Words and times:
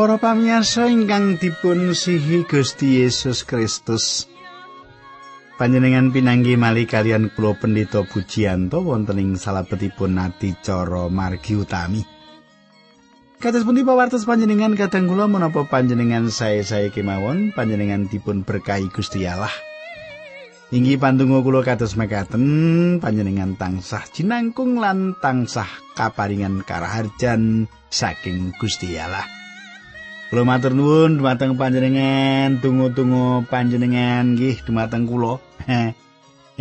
Para 0.00 0.16
pamirsa 0.16 0.88
ingkang 0.88 1.36
dipun 1.36 1.92
sihi 1.92 2.48
Gusti 2.48 3.04
Yesus 3.04 3.44
Kristus. 3.44 4.24
Panjenengan 5.60 6.08
pinanggi 6.08 6.56
mali 6.56 6.88
kalian 6.88 7.28
kula 7.36 7.52
pendeta 7.60 8.00
Pujiyanto 8.08 8.80
wonten 8.80 9.20
ing 9.20 9.36
salebetipun 9.36 10.16
adicara 10.16 11.04
margi 11.12 11.52
utami. 11.52 12.00
Kados 13.44 13.60
pundi 13.60 13.84
pawartos 13.84 14.24
panjenengan 14.24 14.72
kadang 14.72 15.04
kula 15.04 15.28
menapa 15.28 15.68
panjenengan 15.68 16.32
sae-sae 16.32 16.88
kemawon 16.88 17.52
panjenengan 17.52 18.08
dipun 18.08 18.40
berkahi 18.40 18.88
Gusti 18.88 19.28
Allah. 19.28 19.52
Inggih 20.72 20.96
pandonga 20.96 21.44
kula 21.44 21.60
kados 21.60 22.00
mekaten 22.00 23.04
panjenengan 23.04 23.52
tansah 23.60 24.08
jinangkung 24.16 24.80
lan 24.80 25.12
tansah 25.20 25.68
kaparingan 25.92 26.64
karaharjan 26.64 27.68
saking 27.92 28.56
Gusti 28.56 28.96
Allah. 28.96 29.39
Kula 30.30 30.46
matur 30.46 30.78
nuwun 30.78 31.18
dumateng 31.18 31.58
panjenengan, 31.58 32.62
tunggu-tunggu 32.62 33.50
panjenengan 33.50 34.38
nggih 34.38 34.62
dumateng 34.62 35.10
kula. 35.10 35.42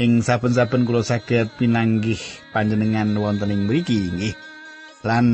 ing 0.01 0.25
saben-saben 0.25 0.89
kula 0.89 1.05
saged 1.05 1.53
pinanggih 1.59 2.17
panjenengan 2.49 3.13
wonten 3.13 3.53
ing 3.53 3.69
mriki 3.69 4.09
nggih. 4.09 4.33
Lan 5.05 5.25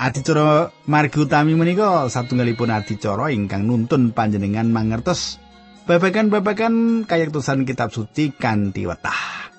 adicara 0.00 0.72
margi 0.88 1.28
utami 1.28 1.52
menika 1.52 2.08
satunggalipun 2.08 2.72
adicara 2.72 3.28
ingkang 3.28 3.68
nuntun 3.68 4.16
panjenengan 4.16 4.72
mangertos 4.72 5.36
babagan-babagan 5.84 7.04
kayektosan 7.04 7.68
kitab 7.68 7.92
suci 7.92 8.32
kanthi 8.32 8.88
wetah. 8.88 9.52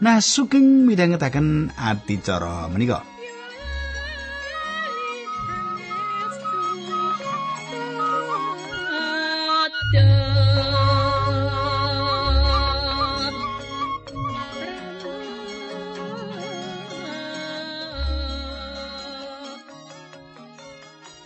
Nah, 0.00 0.24
sugeng 0.24 0.88
midhangetaken 0.88 1.76
adicara 1.76 2.72
menika. 2.72 3.15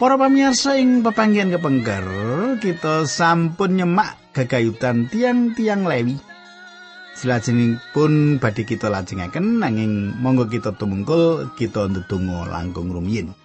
Para 0.01 0.17
pamirsa 0.17 0.81
ing 0.81 1.05
pepanggihan 1.05 1.53
kepengker, 1.53 2.09
kita 2.65 3.05
sampun 3.05 3.77
nyemak 3.77 4.17
gegayutan 4.33 5.13
tiang-tiang 5.13 5.85
lewi. 5.85 6.17
pun 7.93 8.41
badhe 8.41 8.65
kita 8.65 8.89
lajengaken 8.89 9.61
nanging 9.61 10.17
monggo 10.25 10.49
kita 10.49 10.73
tumungkul 10.81 11.53
kita 11.53 11.93
ndedonga 11.93 12.49
langkung 12.49 12.89
rumiyin. 12.89 13.37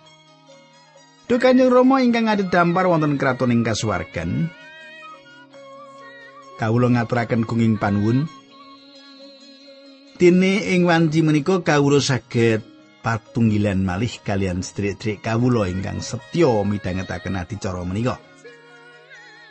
Duh 1.28 1.44
Kanjeng 1.44 1.67
Rama 1.67 2.00
ingkang 2.00 2.31
dampar 2.47 2.88
wonten 2.88 3.19
kraton 3.19 3.52
ing 3.52 3.67
kasuwargan. 3.67 4.47
Kawula 6.56 6.88
ngaturaken 6.88 7.44
kenging 7.44 7.75
panuwun. 7.75 8.31
Dene 10.16 10.72
ing 10.72 10.88
wanci 10.88 11.19
menika 11.19 11.59
kawula 11.59 12.00
saged 12.00 12.75
patunggilan 13.06 13.86
malih 13.86 14.10
kalian 14.26 14.66
sedherek 14.66 15.22
kawula 15.22 15.70
ingkang 15.70 16.02
setya 16.02 16.66
midhangetaken 16.66 17.38
adicara 17.38 17.86
menika. 17.86 18.18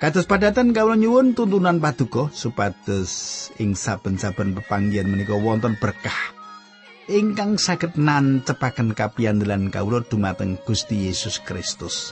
Kados 0.03 0.27
padatan 0.27 0.75
kawula 0.75 0.99
nyuwun 0.99 1.39
tuntunan 1.39 1.79
paduka 1.79 2.35
supados 2.35 3.49
ing 3.63 3.79
saben-saben 3.79 4.59
pepanggihan 4.59 5.07
menika 5.07 5.39
wonten 5.39 5.79
berkah 5.79 6.35
ingkang 7.07 7.61
saged 7.61 7.95
nancepaken 7.95 8.99
kapiyandelan 8.99 9.71
kawula 9.71 10.03
dumateng 10.03 10.59
Gusti 10.67 11.07
Yesus 11.07 11.39
Kristus. 11.39 12.11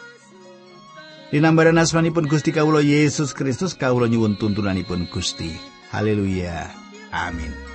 Dinambaran 1.35 1.81
asmanipun 1.81 2.31
Gusti 2.31 2.55
kawula 2.55 2.85
Yesus 2.85 3.35
Kristus 3.35 3.75
kawula 3.75 4.07
nyuwun 4.07 4.39
tuntunanipun 4.39 5.11
Gusti. 5.11 5.51
Haleluya. 5.91 6.69
Amin. 7.13 7.72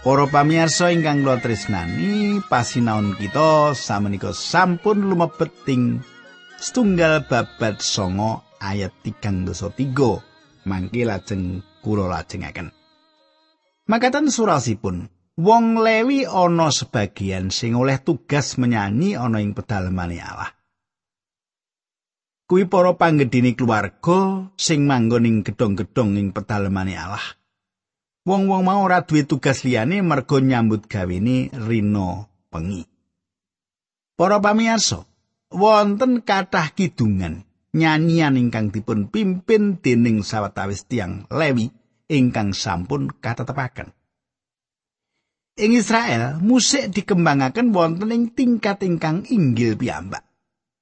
Para 0.00 0.24
pamirsa 0.24 0.88
ingkang 0.96 1.20
kula 1.20 1.44
tresnani, 1.44 2.40
pasinaon 2.48 3.20
kita 3.20 3.76
samenika 3.76 4.32
sampun 4.32 5.12
lumebet 5.12 5.52
ing 5.68 6.00
setunggal 6.56 7.28
babat 7.28 7.84
songo 7.84 8.40
ayat 8.64 8.96
3 9.04 9.44
mangke 10.64 11.04
lajeng 11.04 11.60
kula 11.84 12.08
lajengaken. 12.08 12.72
Makatan 13.92 14.32
surasipun, 14.32 15.04
wong 15.36 15.84
Lewi 15.84 16.24
ana 16.24 16.72
sebagian 16.72 17.52
sing 17.52 17.76
oleh 17.76 18.00
tugas 18.00 18.56
menyanyi 18.56 19.20
ana 19.20 19.44
ing 19.44 19.52
pedalemane 19.52 20.16
Allah. 20.16 20.48
Kuwi 22.48 22.64
para 22.72 22.96
panggedhene 22.96 23.52
keluarga 23.52 24.48
sing 24.56 24.88
manggon 24.88 25.28
ing 25.28 25.36
gedhong-gedhong 25.44 26.16
ing 26.16 26.32
pedalemane 26.32 26.96
Allah. 26.96 27.39
Wong-wong 28.28 28.62
mau 28.68 28.84
ora 28.84 29.00
duwe 29.00 29.24
tugas 29.24 29.64
liyane 29.64 30.04
mergo 30.04 30.44
nyambut 30.44 30.84
gawene 30.84 31.48
rino 31.56 32.28
pengi. 32.52 32.84
Para 34.12 34.36
pamirsa, 34.44 35.08
wonten 35.48 36.20
kathah 36.20 36.76
kidungan 36.76 37.48
nyanyian 37.72 38.36
ingkang 38.36 38.68
dipun 38.68 39.08
pimpin 39.08 39.80
dening 39.80 40.20
sawetawis 40.20 40.84
tiang 40.84 41.24
Lewi 41.32 41.72
ingkang 42.12 42.52
sampun 42.52 43.08
katetepaken. 43.08 43.96
Ing 45.60 45.76
Israel, 45.76 46.38
musik 46.40 46.92
dikembangaken 46.94 47.74
wonten 47.74 48.14
ing 48.14 48.32
tingkat 48.36 48.84
ingkang 48.86 49.24
inggil 49.28 49.76
piyambak. 49.80 50.24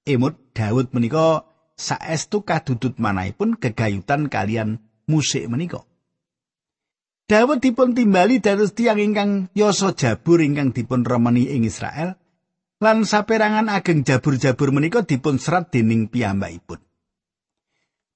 Emut 0.02 0.54
Daud 0.54 0.90
menika 0.90 1.46
saestu 1.78 2.42
kadudut 2.42 2.98
manahipun 2.98 3.56
gegayutan 3.56 4.26
kalian 4.26 4.82
musik 5.06 5.46
menika. 5.46 5.87
Dawud 7.28 7.60
dipun 7.60 7.92
timbali 7.92 8.40
dados 8.40 8.72
tiyang 8.72 9.04
ingkang 9.04 9.52
yasa 9.52 9.92
jabur 9.92 10.40
ingkang 10.40 10.72
dipun 10.72 11.04
remeni 11.04 11.52
ing 11.52 11.68
Israel 11.68 12.16
lan 12.80 13.04
saperangan 13.04 13.68
ageng 13.68 14.00
jabur-jabur 14.00 14.72
menika 14.72 15.04
dipun 15.04 15.36
serat 15.36 15.68
dening 15.68 16.08
piyambakipun. 16.08 16.80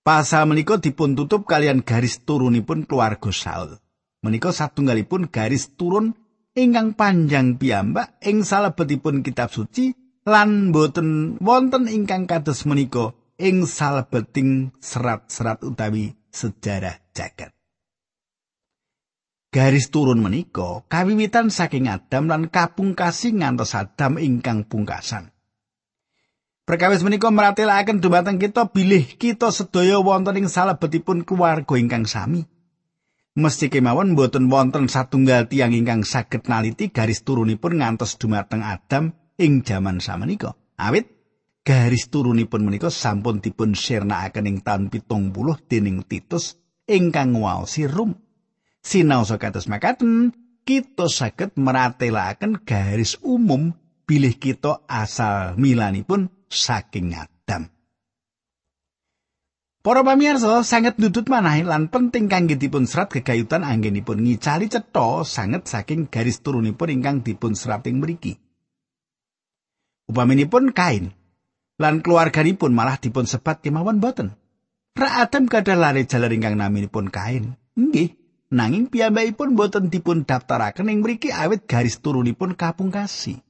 Pasal 0.01 0.49
menika 0.49 0.81
dipun 0.81 1.13
tutup 1.13 1.45
kalian 1.45 1.85
garis 1.85 2.25
turunipun 2.25 2.89
keluarga 2.89 3.29
Saul. 3.29 3.77
Menika 4.25 4.49
satunggalipun 4.49 5.29
garis 5.29 5.77
turun 5.77 6.17
ingkang 6.57 6.97
panjang 6.97 7.61
piyambak 7.61 8.17
ing 8.25 8.49
salebetipun 8.49 9.21
kitab 9.21 9.53
suci 9.53 9.93
lan 10.25 10.73
boten 10.73 11.37
wonten 11.37 11.85
ingkang 11.85 12.25
kados 12.25 12.65
menika 12.65 13.13
ing 13.37 13.69
salebeting 13.69 14.73
serat-serat 14.81 15.61
utawi 15.69 16.17
sejarah 16.33 16.97
jagat. 17.13 17.53
Garis 19.53 19.93
turun 19.93 20.25
menika 20.25 20.81
kawiwitan 20.89 21.53
saking 21.53 21.85
Adam 21.85 22.25
lan 22.25 22.49
kapungkasi 22.49 23.37
ngantos 23.37 23.77
Adam 23.77 24.17
ingkang 24.17 24.65
pungkasan. 24.65 25.29
Perkawis 26.65 27.05
menika 27.05 27.29
meratelaken 27.29 28.01
dumateng 28.01 28.41
kita 28.41 28.73
bilih 28.73 29.05
kita 29.21 29.53
sedaya 29.53 30.01
wonten 30.01 30.41
ing 30.41 30.49
salebetipun 30.49 31.29
keluarga 31.29 31.77
ingkang 31.77 32.09
sami. 32.09 32.49
Mesti 33.37 33.69
kemawon 33.69 34.17
boten 34.17 34.49
wonten 34.49 34.89
satunggal 34.89 35.53
tiang 35.53 35.77
ingkang 35.77 36.01
saged 36.01 36.49
naliti 36.49 36.89
garis 36.89 37.21
turunipun 37.21 37.77
ngantos 37.77 38.17
dumateng 38.17 38.65
Adam 38.65 39.13
ing 39.37 39.61
jaman 39.69 40.01
samenika. 40.01 40.57
Awit 40.81 41.13
garis 41.61 42.09
turunipun 42.09 42.65
menika 42.65 42.89
sampun 42.89 43.45
dipun 43.45 43.77
sirnakaken 43.77 44.49
ing 44.49 44.65
pitung 44.89 45.29
puluh 45.29 45.61
dening 45.69 46.09
Titus 46.09 46.57
ingkang 46.89 47.37
waosi 47.37 47.85
Rum. 47.85 48.32
Sinau 48.83 49.23
sakatus 49.23 49.71
makaten 49.71 50.35
kita 50.67 51.07
saged 51.07 51.55
meratelaken 51.59 52.63
garis 52.63 53.19
umum 53.23 53.75
bilih 54.07 54.35
kita 54.37 54.83
asal 54.91 55.55
milanipun 55.59 56.31
saking 56.51 57.15
Adam. 57.17 57.71
Para 59.83 60.07
pamirsa 60.07 60.63
sanget 60.63 60.95
nutut 61.03 61.27
manah 61.27 61.59
lan 61.67 61.91
penting 61.91 62.31
kangge 62.31 62.55
dipun 62.55 62.87
serat 62.87 63.11
gegayutan 63.11 63.67
anggenipun 63.67 64.23
ngicali 64.23 64.71
cetha 64.71 65.27
sanget 65.27 65.67
saking 65.67 66.07
garis 66.07 66.39
turunipun 66.39 67.03
ingkang 67.03 67.27
dipun 67.27 67.59
serat 67.59 67.83
ing 67.91 67.99
mriki. 67.99 68.39
Upaminipun 70.07 70.71
kain 70.71 71.11
lan 71.83 71.99
keluarganipun 71.99 72.71
malah 72.71 72.95
dipun 72.95 73.27
sebat 73.27 73.59
kemawon 73.59 73.99
boten. 73.99 74.39
Ra 74.95 75.27
Adam 75.27 75.51
gadah 75.51 75.75
lare 75.75 76.07
jalar 76.07 76.31
ingkang 76.31 76.55
naminipun 76.55 77.11
kain. 77.11 77.59
Nggih, 77.75 78.22
nanging 78.53 78.93
piyambakipun 78.93 79.57
boten 79.57 79.89
dipun 79.89 80.29
daftaraken 80.29 80.93
ing 80.93 81.01
mriki 81.01 81.33
awit 81.33 81.65
garis 81.65 81.99
turunipun 82.05 82.53
kapungkasi. 82.53 83.41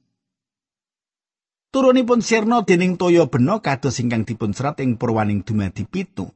Turunipun 1.73 2.23
sirna 2.23 2.63
dening 2.63 2.95
toya 2.95 3.27
bena 3.27 3.59
kados 3.59 3.99
ingkang 3.99 4.23
dipun 4.23 4.55
serat 4.55 4.79
ing 4.79 4.95
purwaning 4.95 5.43
dumadi 5.43 5.83
pitu. 5.83 6.31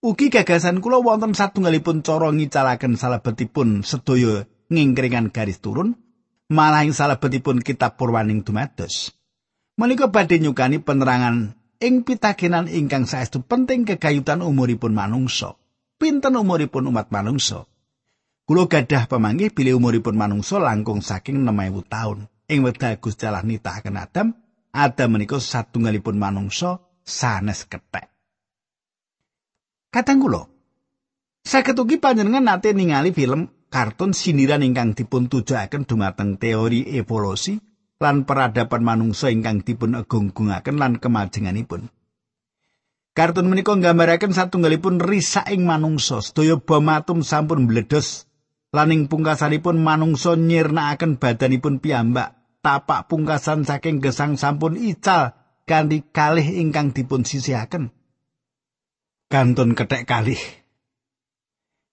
Ugi 0.00 0.32
gagasan 0.32 0.80
kula 0.80 1.04
wonten 1.04 1.36
satunggalipun 1.36 2.00
cara 2.00 2.32
ngicalaken 2.32 2.96
salebetipun 2.96 3.84
sedaya 3.84 4.48
ngingkringan 4.72 5.28
garis 5.28 5.60
turun, 5.60 5.98
malah 6.48 6.88
ing 6.88 6.96
salebetipun 6.96 7.60
kitab 7.60 8.00
purwaning 8.00 8.40
dumados. 8.40 9.12
Menika 9.76 10.08
badhe 10.08 10.40
nyukani 10.40 10.80
penerangan 10.80 11.58
ing 11.82 12.06
pitakenan 12.06 12.70
ingkang 12.70 13.04
saestu 13.04 13.42
penting 13.44 13.84
kegayutan 13.84 14.40
umuripun 14.40 14.94
manungsa. 14.94 15.58
Pinten 16.00 16.38
umuripun 16.38 16.88
umat 16.88 17.12
manungsa? 17.12 17.68
Kula 18.50 18.66
gadah 18.66 19.06
pamanggih 19.06 19.54
bilih 19.54 19.78
umuripun 19.78 20.18
manungsa 20.18 20.58
langkung 20.58 21.06
saking 21.06 21.46
6000 21.46 21.86
taun. 21.86 22.26
Ing 22.50 22.66
wekdal 22.66 22.98
Gusti 22.98 23.22
Allah 23.22 23.46
nitahaken 23.46 23.94
Adam, 23.94 24.34
Adam 24.74 25.08
menika 25.14 25.38
satunggalipun 25.38 26.18
manungsa 26.18 26.82
sanes 27.06 27.70
kethek. 27.70 28.10
Kadang 29.94 30.18
kula 30.18 30.50
saged 31.46 31.78
ugi 31.78 32.02
panjenengan 32.02 32.42
nate 32.42 32.74
ningali 32.74 33.14
film 33.14 33.70
kartun 33.70 34.10
sindiran 34.10 34.66
ingkang 34.66 34.98
dipun 34.98 35.30
tujuaken 35.30 35.86
dumateng 35.86 36.34
teori 36.34 36.90
evolusi 36.98 37.54
lan 38.02 38.26
peradaban 38.26 38.82
manungsa 38.82 39.30
ingkang 39.30 39.62
dipun 39.62 39.94
agung-agungaken 39.94 40.74
lan 40.74 40.98
kemajenganipun. 40.98 41.86
Kartun 43.14 43.46
menika 43.46 43.78
nggambaraken 43.78 44.34
satunggalipun 44.34 44.98
risak 44.98 45.46
ing 45.54 45.62
manungsa, 45.62 46.18
sedaya 46.18 46.58
bom 46.58 46.90
atom 46.90 47.22
sampun 47.22 47.70
mbledos 47.70 48.26
lan 48.70 48.94
ing 48.94 49.02
pungkasanipun 49.10 49.82
manungsa 49.82 50.38
nyirnakaken 50.38 51.18
badanipun 51.18 51.82
piyambak 51.82 52.38
tapak 52.62 53.10
pungkasan 53.10 53.66
saking 53.66 53.98
gesang 53.98 54.38
sampun 54.38 54.78
ical 54.78 55.34
kanthi 55.66 56.06
kalih 56.14 56.46
ingkang 56.46 56.94
dipun 56.94 57.26
sisihaken. 57.26 57.90
Kantun 59.30 59.74
kethek 59.78 60.06
kalih. 60.06 60.38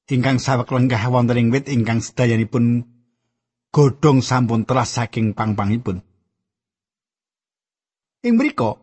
Ingkang 0.08 0.40
sawek 0.40 0.72
lenggah 0.72 1.04
wonten 1.12 1.38
ing 1.38 1.48
wit 1.52 1.68
ingkang 1.68 2.00
sedayanipun 2.00 2.88
godhong 3.76 4.24
sampun 4.24 4.64
telas 4.64 4.96
saking 4.96 5.36
pangpangipun. 5.36 6.02
Ing 8.24 8.34
mriku 8.40 8.82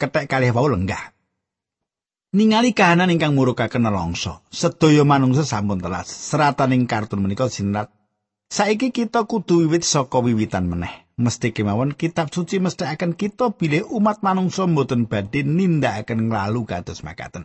kethek 0.00 0.26
kalih 0.30 0.54
wau 0.54 0.70
lenggah. 0.70 1.17
Ningali 2.28 2.76
kahanan 2.76 3.08
ingkang 3.08 3.32
murukaken 3.32 3.88
nelongso, 3.88 4.44
sedaya 4.52 5.00
manungsa 5.00 5.48
sampun 5.48 5.80
telas. 5.80 6.12
Serataning 6.12 6.84
kartun 6.84 7.24
menika 7.24 7.48
sinrat 7.48 7.88
Saiki 8.48 8.96
kita 8.96 9.28
kudu 9.28 9.68
wiwit 9.68 9.84
saka 9.84 10.24
wiwitan 10.24 10.72
meneh. 10.72 11.04
Mesti 11.20 11.52
kemawon 11.52 11.92
kitab 11.92 12.32
suci 12.32 12.56
mesti 12.56 12.88
akan 12.88 13.12
kita 13.12 13.52
bilih 13.52 13.84
umat 13.92 14.24
manungsa 14.24 14.64
mboten 14.64 15.04
badhe 15.04 15.44
nindakaken 15.44 16.32
nglalu 16.32 16.64
kados 16.64 17.04
makaten. 17.04 17.44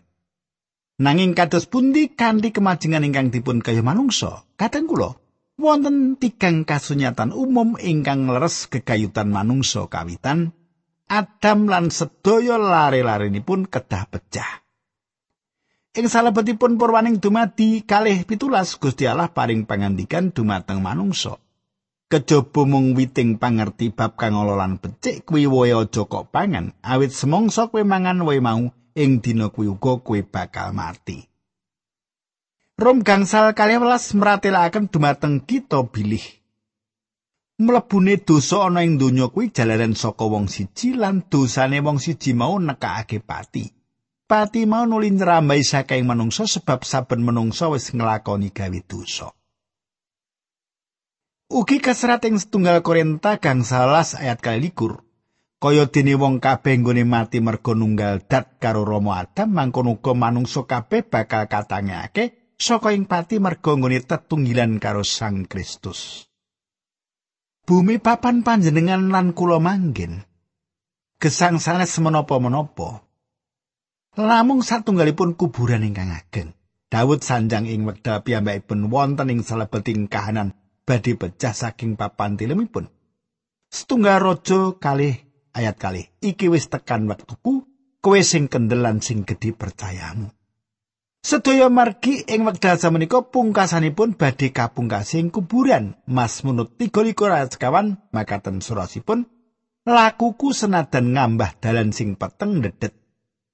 Nanging 1.04 1.36
kados 1.36 1.68
pundi 1.68 2.16
kanthi 2.16 2.56
kemajengan 2.56 3.04
ingkang 3.04 3.36
dipun 3.36 3.60
kaya 3.60 3.84
manungsa? 3.84 4.48
Kadang 4.56 4.88
kula 4.88 5.20
wonten 5.60 6.16
tigang 6.16 6.64
kasunyatan 6.64 7.36
umum 7.36 7.76
ingkang 7.84 8.32
leres 8.32 8.72
kegayutan 8.72 9.28
manungsa 9.28 9.92
kawitan 9.92 10.56
Adam 11.12 11.68
lan 11.68 11.92
sedaya 11.92 12.56
lare-larenipun 12.56 13.68
kedah 13.68 14.08
pecah. 14.08 14.63
Ing 15.94 16.10
salebetipun 16.10 16.82
purwaning 16.82 17.22
dumadi 17.22 17.86
kalih 17.86 18.26
pitulas 18.26 18.82
Gusti 18.82 19.06
Allah 19.06 19.30
paring 19.30 19.70
pangandikan 19.70 20.34
dumateng 20.34 20.82
manungsa. 20.82 21.38
Kejaba 22.10 22.66
mung 22.66 22.98
witing 22.98 23.38
pangerti 23.38 23.94
bab 23.94 24.18
kang 24.18 24.34
ololan 24.34 24.82
becik 24.82 25.22
kuwi 25.22 25.46
wae 25.46 25.70
aja 25.70 26.02
kok 26.10 26.34
pangan, 26.34 26.74
awit 26.82 27.14
semongso 27.14 27.70
kowe 27.70 27.86
mangan 27.86 28.26
wae 28.26 28.42
mau 28.42 28.74
ing 28.98 29.22
dina 29.22 29.54
kuwi 29.54 29.70
uga 29.70 30.02
kowe 30.02 30.18
bakal 30.26 30.74
mati. 30.74 31.30
Rom 32.74 33.06
gangsal 33.06 33.54
kalih 33.54 33.78
welas 33.78 34.18
meratelaken 34.18 34.90
dumateng 34.90 35.46
kita 35.46 35.86
bilih. 35.94 36.26
Mlebune 37.62 38.18
dosa 38.18 38.66
ana 38.66 38.82
ing 38.82 38.98
donya 38.98 39.30
kuwi 39.30 39.54
jalaran 39.54 39.94
saka 39.94 40.26
wong 40.26 40.50
siji 40.50 40.98
lan 40.98 41.30
dosane 41.30 41.86
wong 41.86 42.02
siji 42.02 42.34
mau 42.34 42.58
nekakake 42.58 43.22
pati. 43.22 43.83
Pati 44.26 44.66
mau 44.66 44.88
nuli 44.88 45.12
nrambai 45.14 45.62
saking 45.62 46.08
manungsa 46.08 46.48
sebab 46.48 46.84
saben 46.88 47.22
manungsa 47.24 47.70
wis 47.70 47.92
nglakoni 47.94 48.50
gawe 48.50 48.80
dosa. 48.84 49.30
Ugi 51.54 51.78
kaserat 51.78 52.26
ing 52.26 52.42
setunggal 52.42 52.82
Korinta 52.82 53.38
gang 53.38 53.62
salas 53.62 54.18
ayat 54.18 54.42
kali 54.42 54.74
likur. 54.74 55.06
Kaya 55.62 55.88
dene 55.88 56.18
wong 56.20 56.44
kabeh 56.44 56.82
nggone 56.82 57.08
mati 57.08 57.40
merga 57.40 57.72
nunggal 57.72 58.26
dat 58.28 58.60
karo 58.60 58.84
Rama 58.84 59.24
Adam 59.24 59.54
mangkon 59.54 59.96
uga 59.96 60.12
manungsa 60.12 60.68
kabeh 60.68 61.08
bakal 61.08 61.48
katangake 61.48 62.56
saka 62.60 62.92
ing 62.92 63.08
pati 63.08 63.40
merga 63.40 63.78
nggone 63.78 64.02
tetunggilan 64.04 64.82
karo 64.82 65.08
Sang 65.08 65.48
Kristus. 65.48 66.28
Bumi 67.64 67.96
papan 68.02 68.44
panjenengan 68.44 69.08
lan 69.08 69.32
kula 69.32 69.64
manggen. 69.64 70.28
Gesang 71.16 71.64
sanes 71.64 71.96
menapa-menapa. 71.96 73.13
Lamung 74.14 74.62
satunggalipun 74.62 75.34
kuburan 75.34 75.82
ingkang 75.82 76.14
ageng. 76.14 76.54
Daud 76.86 77.26
sanjang 77.26 77.66
ing 77.66 77.90
wekdal 77.90 78.22
piyambakipun 78.22 78.94
wonten 78.94 79.34
ing 79.34 79.42
salebeting 79.42 80.06
kahanan 80.06 80.54
badhe 80.86 81.18
pecah 81.18 81.50
saking 81.50 81.98
papan 81.98 82.38
tilemipun. 82.38 82.94
Setunggal 83.74 84.22
raja 84.22 84.78
kalih 84.78 85.18
ayat 85.58 85.82
kalih 85.82 86.06
iki 86.22 86.46
wis 86.46 86.70
tekan 86.70 87.10
wektuku 87.10 87.66
kowe 88.06 88.20
sing 88.22 88.46
kendelan 88.54 89.02
sing 89.02 89.26
gedhe 89.26 89.50
percayamu. 89.58 90.30
Sedaya 91.26 91.74
margi 91.74 92.22
ing 92.30 92.46
wekdal 92.46 92.78
samenika 92.78 93.26
pungkasanipun 93.26 94.14
badhe 94.14 94.54
kapungkasi 94.54 95.26
ing 95.26 95.34
kuburan. 95.34 95.98
Mas 96.06 96.46
menut 96.46 96.78
33 96.78 97.18
ayat 97.34 97.58
sekawan 97.58 97.98
makaten 98.14 98.62
surasipun 98.62 99.26
lakuku 99.90 100.54
senadan 100.54 101.18
ngambah 101.18 101.58
dalan 101.58 101.90
sing 101.90 102.14
peteng 102.14 102.62
dedet 102.62 103.03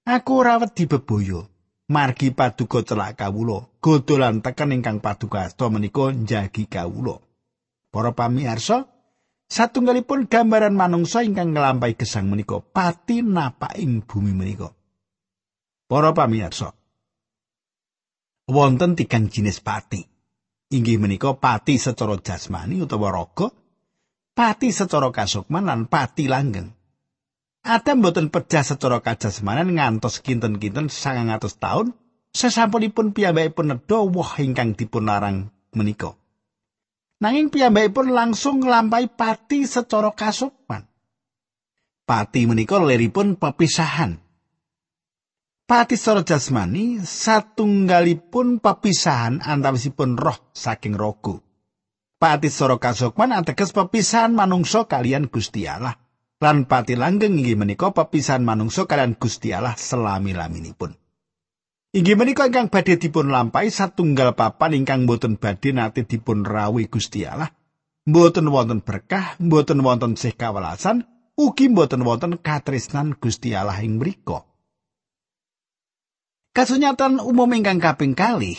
Aku 0.09 0.41
ora 0.41 0.57
wedi 0.57 0.89
bebaya. 0.89 1.45
Margi 1.89 2.33
paduka 2.33 2.81
celak 2.81 3.21
kawula, 3.21 3.65
godolan 3.81 4.41
teken 4.41 4.73
ingkang 4.73 5.01
paduka 5.01 5.45
asta 5.45 5.69
menika 5.69 6.09
njagi 6.13 6.65
kawula. 6.65 7.17
Para 7.93 8.13
pamirsa, 8.13 8.89
satunggalipun 9.49 10.29
gambaran 10.29 10.73
manungsa 10.73 11.25
ingkang 11.25 11.53
nglampahi 11.53 11.97
gesang 11.97 12.29
menika 12.29 12.61
pati 12.61 13.21
napak 13.21 13.77
ing 13.77 14.05
bumi 14.05 14.33
menika. 14.33 14.69
Para 15.89 16.13
pamirsa, 16.13 16.73
wonten 18.49 18.97
tigang 18.97 19.29
jenis 19.29 19.61
pati. 19.61 20.01
Inggih 20.73 21.01
menika 21.01 21.37
pati 21.37 21.77
secara 21.81 22.17
jasmani 22.21 22.81
utawa 22.81 23.09
raga, 23.13 23.49
pati 24.33 24.69
secara 24.73 25.09
kasukman 25.09 25.69
lan 25.69 25.85
pati 25.89 26.29
langgeng. 26.29 26.78
Adam 27.69 28.01
boten 28.01 28.33
pecah 28.33 28.65
secara 28.65 28.97
kajasmanan 28.97 29.69
ngantos 29.77 30.25
kinten-kinten 30.25 30.89
sangang 30.89 31.29
atus 31.29 31.61
tahun 31.61 31.93
sesampunipun 32.33 33.13
piyambakipun 33.13 33.69
nedha 33.69 34.01
woh 34.09 34.31
ingkang 34.41 34.73
dipun 34.73 35.05
larang 35.05 35.53
menika. 35.77 36.17
Nanging 37.21 37.53
piyambakipun 37.53 38.09
langsung 38.09 38.65
nglampahi 38.65 39.13
pati 39.13 39.69
secara 39.69 40.09
kasukman. 40.17 40.89
Pati 42.09 42.49
menika 42.49 42.81
leripun 42.81 43.37
pepisahan. 43.37 44.17
Pati 45.69 45.93
secara 45.93 46.25
jasmani 46.25 46.97
satunggalipun 47.05 48.65
pepisahan 48.65 49.45
antawisipun 49.45 50.17
roh 50.17 50.49
saking 50.57 50.97
rogo. 50.97 51.45
Pati 52.17 52.49
secara 52.49 52.81
kasukman 52.81 53.29
ateges 53.29 53.77
pepisahan 53.77 54.33
manungsa 54.33 54.89
kalian 54.89 55.29
Gusti 55.29 55.69
Allah. 55.69 56.08
Lan 56.39 56.63
pati 56.67 56.95
langgeng 56.95 57.35
inggih 57.35 57.59
menika 57.59 57.91
pepisahan 57.91 58.43
manungsa 58.43 58.87
kalian 58.87 59.19
Gusti 59.19 59.51
Allah 59.51 59.75
selami-laminipun. 59.75 60.95
Inggih 61.89 62.15
menika 62.15 62.47
ingkang 62.47 62.71
badhe 62.71 62.95
dipun 62.95 63.27
lampahi 63.27 63.67
satunggal 63.67 64.39
papan 64.39 64.79
ingkang 64.79 65.03
boten 65.03 65.35
badhe 65.35 65.75
nate 65.75 66.07
dipun 66.07 66.47
rawuhi 66.47 66.87
Gusti 66.87 67.27
Allah. 67.27 67.51
Mboten 68.07 68.49
wonten 68.49 68.81
berkah, 68.81 69.37
mboten 69.37 69.85
wonten 69.85 70.17
sih 70.17 70.33
kawelasan, 70.33 71.05
ugi 71.35 71.69
mboten 71.69 72.01
wonten 72.07 72.39
katresnan 72.39 73.19
Gusti 73.19 73.53
Allah 73.53 73.77
ing 73.83 73.99
mriku. 73.99 74.41
Kasunyatan 76.55 77.21
umum 77.21 77.51
ingkang 77.53 77.77
kaping 77.77 78.17
kalih 78.17 78.57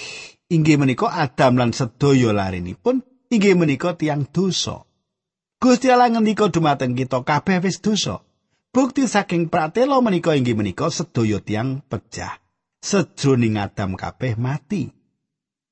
inggih 0.50 0.76
menika 0.76 1.10
Adam 1.10 1.58
lan 1.58 1.70
sedaya 1.70 2.34
larinipun 2.34 3.02
inggih 3.30 3.54
menika 3.54 3.94
tiang 3.94 4.26
dosa. 4.26 4.89
Gusti 5.60 5.92
Allah 5.92 6.08
ngendika 6.08 6.48
dumateng 6.48 6.96
kita 6.96 7.20
kabeh 7.20 7.60
wis 7.60 7.84
dosa. 7.84 8.24
Bukti 8.72 9.04
saking 9.04 9.52
pratela 9.52 10.00
menika 10.00 10.32
inggih 10.32 10.56
menika 10.56 10.88
sedaya 10.88 11.36
tiang 11.36 11.84
pecah. 11.84 12.40
Sejroning 12.80 13.60
Adam 13.60 13.92
kabeh 13.92 14.40
mati. 14.40 14.88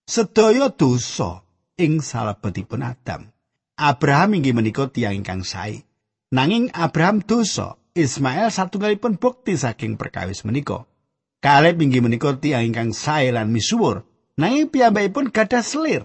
Sedaya 0.04 0.68
dosa 0.68 1.40
ing 1.80 2.04
salebetipun 2.04 2.84
Adam. 2.84 3.32
Abraham 3.80 4.36
inggih 4.36 4.52
menika 4.52 4.92
tiang 4.92 5.16
ingkang 5.16 5.40
sae. 5.40 5.88
Nanging 6.36 6.68
Abraham 6.76 7.24
dosa, 7.24 7.80
Ismail 7.96 8.52
satunggalipun 8.52 9.16
bukti 9.16 9.56
saking 9.56 9.96
perkawis 9.96 10.44
menika. 10.44 10.84
Kaleb 11.40 11.80
inggih 11.80 12.04
menika 12.04 12.36
tiyang 12.36 12.68
ingkang 12.68 12.92
sae 12.92 13.32
lan 13.32 13.48
misuwur, 13.48 14.04
nanging 14.36 14.68
piyambakipun 14.68 15.32
gadah 15.32 15.64
selir. 15.64 16.04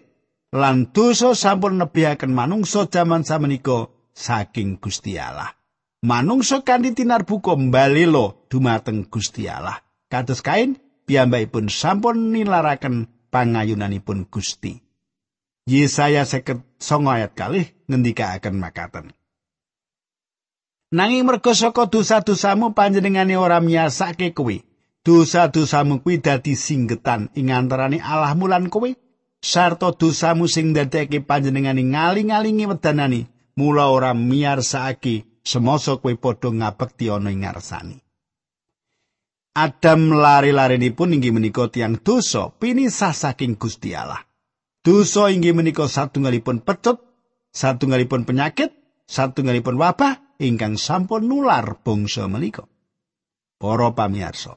Lan 0.54 0.94
dosa 0.94 1.34
sampun 1.34 1.82
nebihaken 1.82 2.30
manungsa 2.30 2.86
jaman 2.86 3.26
samenika 3.26 3.90
saking 4.14 4.78
Gusti 4.78 5.18
Allah. 5.18 5.50
Manungsa 6.06 6.62
kanthi 6.62 6.94
tinarbuka 6.94 7.58
mbalelo 7.58 8.46
dumateng 8.54 9.10
Gusti 9.10 9.50
Allah. 9.50 9.82
Kados 10.14 10.46
kain 10.46 10.78
piyambakipun 11.10 11.74
sampun 11.74 12.30
nilaraken 12.30 13.10
pangayunanipun 13.34 14.30
Gusti. 14.30 14.78
Yesaya 15.66 16.22
seket 16.22 16.62
songo 16.78 17.10
ayat 17.10 17.34
kalih 17.34 17.66
ngendikaaken 17.90 18.54
makaten. 18.62 19.10
Nanging 20.94 21.26
merga 21.26 21.58
saka 21.58 21.90
dosa-dosamu 21.90 22.78
panjenengane 22.78 23.34
ora 23.34 23.58
miyasake 23.58 24.38
kowe. 24.38 24.54
Dosa-dosamu 25.02 26.06
kuwi 26.06 26.22
dadi 26.22 26.54
singgetan 26.54 27.34
ing 27.34 27.50
antaraning 27.50 28.06
Allahmu 28.06 28.46
lan 28.46 28.70
kowe. 28.70 28.94
Sarta 29.44 29.92
dosamu 29.92 30.48
sing 30.48 30.72
ndadekake 30.72 31.20
panjenengane 31.28 31.84
ngaling-alingi 31.84 32.64
wedanani, 32.64 33.28
mula 33.60 33.92
ora 33.92 34.16
miyarsake 34.16 35.28
semasa 35.44 36.00
kowe 36.00 36.16
padha 36.16 36.48
ngabekti 36.48 37.12
ana 37.12 37.28
ing 37.28 37.44
ngarsani. 37.44 38.00
Adam 39.54 40.16
lari-larinipun 40.16 41.20
inggih 41.20 41.36
menika 41.36 41.68
tiang 41.68 42.00
dosa 42.00 42.56
pinisah 42.56 43.12
saking 43.12 43.60
Gusti 43.60 43.92
Allah. 43.92 44.24
Dosa 44.80 45.28
inggih 45.28 45.52
menika 45.52 45.92
satunggalipun 45.92 46.64
pecut, 46.64 47.04
satunggalipun 47.52 48.24
penyakit, 48.24 48.72
satunggalipun 49.12 49.76
wabah 49.76 50.40
ingkang 50.40 50.80
sampun 50.80 51.28
nular 51.28 51.84
bangsa 51.84 52.32
menika. 52.32 52.64
Para 53.60 53.92
pamirsa, 53.92 54.56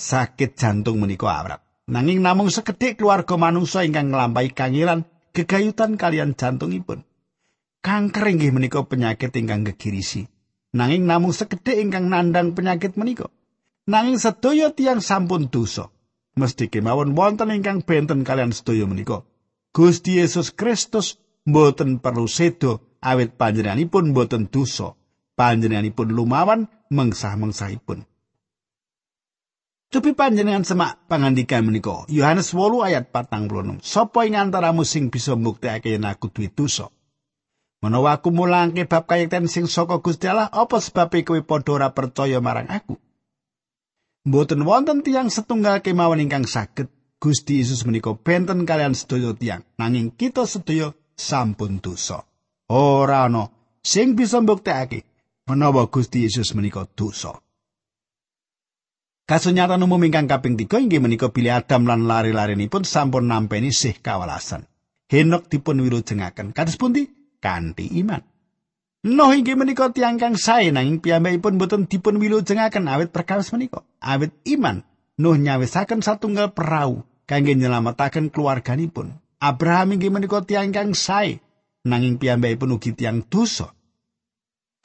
sakit 0.00 0.56
jantung 0.56 0.96
menika 0.96 1.28
awrat. 1.28 1.67
Nanging 1.88 2.20
namung 2.20 2.52
sekedhik 2.52 3.00
keluarga 3.00 3.40
manungsa 3.40 3.80
ingkang 3.80 4.12
nglampahi 4.12 4.52
kangilan 4.52 5.08
gegayutan 5.32 5.96
kalian 5.96 6.36
jantungipun. 6.36 7.08
Kanker 7.80 8.28
inggih 8.28 8.52
menika 8.52 8.84
penyakit 8.84 9.32
ingkang 9.32 9.64
gegirisi. 9.64 10.28
Nanging 10.76 11.08
namung 11.08 11.32
sekedhik 11.32 11.80
ingkang 11.80 12.12
nandang 12.12 12.52
penyakit 12.52 13.00
menika. 13.00 13.32
nanging 13.88 14.20
sedaya 14.20 14.68
tiang 14.76 15.00
sampun 15.00 15.48
dosa. 15.48 15.88
Mesti 16.36 16.70
kemawon 16.70 17.16
wonten 17.16 17.50
ingkang 17.50 17.82
benten 17.82 18.22
kalian 18.22 18.52
sedaya 18.54 18.84
menika. 18.84 19.24
Gusti 19.72 20.20
Yesus 20.20 20.52
Kristus 20.54 21.18
mboten 21.48 21.98
perlu 21.98 22.28
sedo 22.28 23.00
awit 23.00 23.34
panjenenganipun 23.34 24.12
mboten 24.12 24.46
dosa. 24.46 24.94
Panjenenganipun 25.34 26.12
lumawan 26.12 26.68
mengsah-mengsahipun. 26.92 28.04
Cupi 29.88 30.12
panjenengan 30.12 30.68
semak 30.68 31.00
pangandikan 31.08 31.64
menika. 31.64 32.04
Yohanes 32.12 32.52
8 32.52 32.92
ayat 32.92 33.08
46. 33.08 33.80
Sopo 33.80 34.20
ing 34.20 34.36
antaramu 34.36 34.84
sing 34.84 35.08
bisa 35.08 35.32
mbuktekake 35.32 35.96
yen 35.96 36.04
aku 36.04 36.28
duwe 36.28 36.52
dosa? 36.52 36.92
Menawa 37.80 38.20
aku 38.20 38.28
mulangke 38.28 38.84
bab 38.84 39.08
kayekten 39.08 39.48
sing 39.48 39.64
saka 39.64 40.04
Gusti 40.04 40.28
Allah, 40.28 40.52
apa 40.52 40.76
sebab 40.76 41.08
kowe 41.24 41.40
padha 41.40 41.72
ora 41.72 41.88
percaya 41.96 42.36
marang 42.36 42.68
aku? 42.68 43.00
Mboten 44.28 44.68
wonten 44.68 45.00
tiang 45.00 45.32
setunggal 45.32 45.80
kemawon 45.80 46.20
ingkang 46.20 46.44
saged 46.44 46.92
Gusti 47.16 47.64
Yesus 47.64 47.88
menika 47.88 48.12
benten 48.12 48.68
kalian 48.68 48.92
sedaya 48.92 49.32
tiang 49.32 49.64
nanging 49.80 50.12
kita 50.12 50.44
sedaya 50.44 50.92
sampun 51.16 51.80
dosa. 51.80 52.28
Ora 52.68 53.24
ana 53.24 53.48
sing 53.80 54.20
bisa 54.20 54.44
mbuktekake 54.44 55.08
menawa 55.48 55.88
Gusti 55.88 56.28
Yesus 56.28 56.52
menika 56.52 56.84
dosa. 56.92 57.40
Kasunyatan 59.28 59.84
umum 59.84 60.00
ingkang 60.08 60.24
kaping 60.24 60.56
tiga 60.56 60.80
inggih 60.80 61.04
menika 61.04 61.28
bilih 61.28 61.60
Adam 61.60 61.84
lan 61.84 62.08
lari-larinipun 62.08 62.88
sampun 62.88 63.28
nampeni 63.28 63.76
sih 63.76 63.92
kawalasan. 63.92 64.64
Henok 65.04 65.52
dipun 65.52 65.84
wilujengaken. 65.84 66.56
Kados 66.56 66.80
pundi? 66.80 67.04
Kanthi 67.36 67.92
iman. 68.00 68.24
Nuh 69.04 69.36
inggih 69.36 69.52
menika 69.52 69.92
tiyang 69.92 70.16
kang 70.16 70.40
sae 70.40 70.72
nanging 70.72 71.04
piyambakipun 71.04 71.60
boten 71.60 71.84
dipun 71.84 72.16
wilujengaken 72.16 72.88
awit 72.88 73.12
perkawis 73.12 73.52
menika. 73.52 73.84
Awit 74.00 74.32
iman, 74.48 74.80
Nuh 75.20 75.36
nyawisaken 75.36 76.00
satunggal 76.00 76.56
perahu 76.56 77.04
kangge 77.28 77.52
nyelametaken 77.52 78.32
keluarganipun. 78.32 79.12
Abraham 79.44 79.92
inggih 79.92 80.08
menika 80.08 80.40
tiyang 80.40 80.72
kang 80.72 80.96
sae 80.96 81.44
nanging 81.84 82.16
piyambakipun 82.16 82.80
ugi 82.80 82.96
tiyang 82.96 83.28
dosa. 83.28 83.76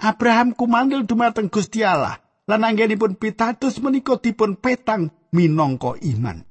Abraham 0.04 0.52
kumandel 0.52 1.08
dumateng 1.08 1.48
Gusti 1.48 1.80
Allah 1.80 2.23
lan 2.48 2.68
anggenipun 2.68 3.16
pitados 3.16 3.80
menika 3.80 4.20
dipun 4.20 4.60
petang 4.60 5.12
minangka 5.32 5.96
iman. 6.00 6.44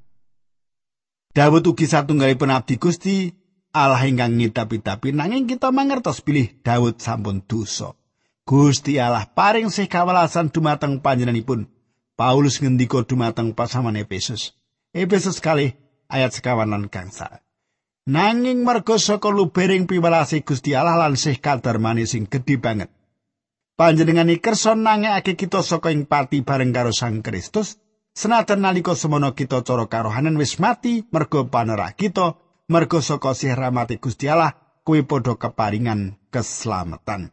Dawud 1.32 1.64
ugi 1.64 1.88
satunggalipun 1.88 2.52
abdi 2.52 2.76
Gusti 2.76 3.32
Allah 3.72 4.04
ingkang 4.04 4.37
ngidapi-dapi 4.37 5.16
nanging 5.16 5.49
kita 5.49 5.72
mangertos 5.72 6.20
pilih 6.20 6.61
Daud 6.61 7.00
sampun 7.00 7.40
dosa. 7.49 7.96
Gusti 8.44 9.00
Allah 9.00 9.25
paring 9.32 9.72
sih 9.72 9.88
kawalasan 9.88 10.52
dumateng 10.52 11.00
panjenenganipun. 11.00 11.72
Paulus 12.12 12.61
ngendika 12.61 13.00
dumateng 13.08 13.56
pasaman 13.56 13.96
Efesus. 13.96 14.52
Efesus 14.92 15.40
kali 15.40 15.72
ayat 16.12 16.37
sekawan 16.37 16.68
lan 16.68 16.92
kangsa. 16.92 17.40
Nanging 18.04 18.66
merga 18.66 19.00
saka 19.00 19.32
lubering 19.32 19.88
piwelase 19.88 20.44
Gusti 20.44 20.76
Allah 20.76 21.00
lan 21.00 21.16
sih 21.16 21.40
kadarmane 21.40 22.04
sing 22.04 22.28
gedhe 22.28 22.61
banget. 22.61 22.92
Panjenengan 23.73 24.29
iki 24.29 24.45
kersa 24.45 24.76
nangekake 24.76 25.33
kita 25.33 25.64
saka 25.64 25.88
ing 25.88 26.05
pati 26.05 26.45
bareng 26.45 26.76
karo 26.76 26.93
Sang 26.93 27.25
Kristus. 27.25 27.81
Senajan 28.12 28.61
nalika 28.61 28.93
semono 28.93 29.33
kita 29.33 29.64
cara 29.64 29.88
karohanan 29.88 30.37
wis 30.37 30.61
mati 30.61 31.00
merga 31.09 31.49
panerah 31.49 31.97
kita 31.97 32.37
merga 32.69 33.00
saka 33.00 33.33
sih 33.33 33.49
rahmati 33.49 33.97
Gusti 33.97 34.29
Allah 34.29 34.52
kuwi 34.85 35.09
padha 35.09 35.41
keparingan 35.41 36.21
keselamatan. 36.29 37.33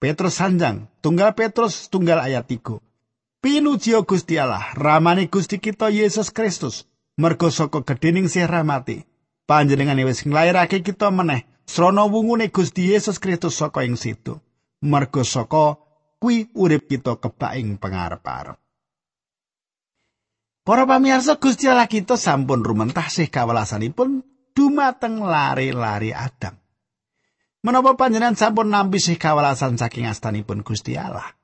Petrus 0.00 0.40
sanjang, 0.40 0.88
tunggal 1.04 1.36
Petrus 1.36 1.92
tunggal 1.92 2.24
ayat 2.24 2.48
3. 2.48 2.80
Pinuji 3.44 3.92
Gusti 4.08 4.40
Allah, 4.40 4.72
ramane 4.72 5.28
Gusti 5.28 5.60
kita 5.60 5.92
Yesus 5.92 6.32
Kristus, 6.32 6.88
merga 7.20 7.52
saka 7.52 7.84
gedhening 7.84 8.32
sih 8.32 8.48
rahmati. 8.48 9.04
Panjenengane 9.44 10.08
wis 10.08 10.24
nglairake 10.24 10.80
kita 10.80 11.12
meneh 11.12 11.44
srana 11.68 12.08
wungune 12.08 12.48
Gusti 12.48 12.88
Yesus 12.88 13.20
Kristus 13.20 13.60
saka 13.60 13.84
ing 13.84 14.00
situ. 14.00 14.40
Merga 14.78 15.26
saka 15.26 15.74
kuwi 16.22 16.54
urip 16.54 16.86
kita 16.86 17.18
kebak 17.18 17.58
ing 17.58 17.78
pangarep-arep. 17.82 18.58
Para 20.62 20.84
pamirsa 20.84 21.40
Gusti 21.40 21.64
Allah 21.64 21.88
kita 21.88 22.20
sampun 22.20 22.60
rumentah 22.60 23.08
sih 23.08 23.32
kawelasanipun 23.32 24.20
dumateng 24.52 25.24
lari-lari 25.24 26.12
Adam. 26.12 26.60
Menapa 27.64 27.98
panjenengan 27.98 28.38
sampun 28.38 28.70
nampi 28.70 29.02
sih 29.02 29.18
kawalasan 29.18 29.80
saking 29.80 30.06
astanipun 30.06 30.62
Gusti 30.62 30.94
Allah? 30.94 31.34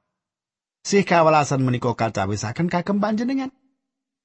Sih 0.85 1.03
kawalasan 1.03 1.65
menika 1.65 1.91
kacawisaken 1.97 2.69
kagem 2.69 3.01
panjenengan. 3.01 3.51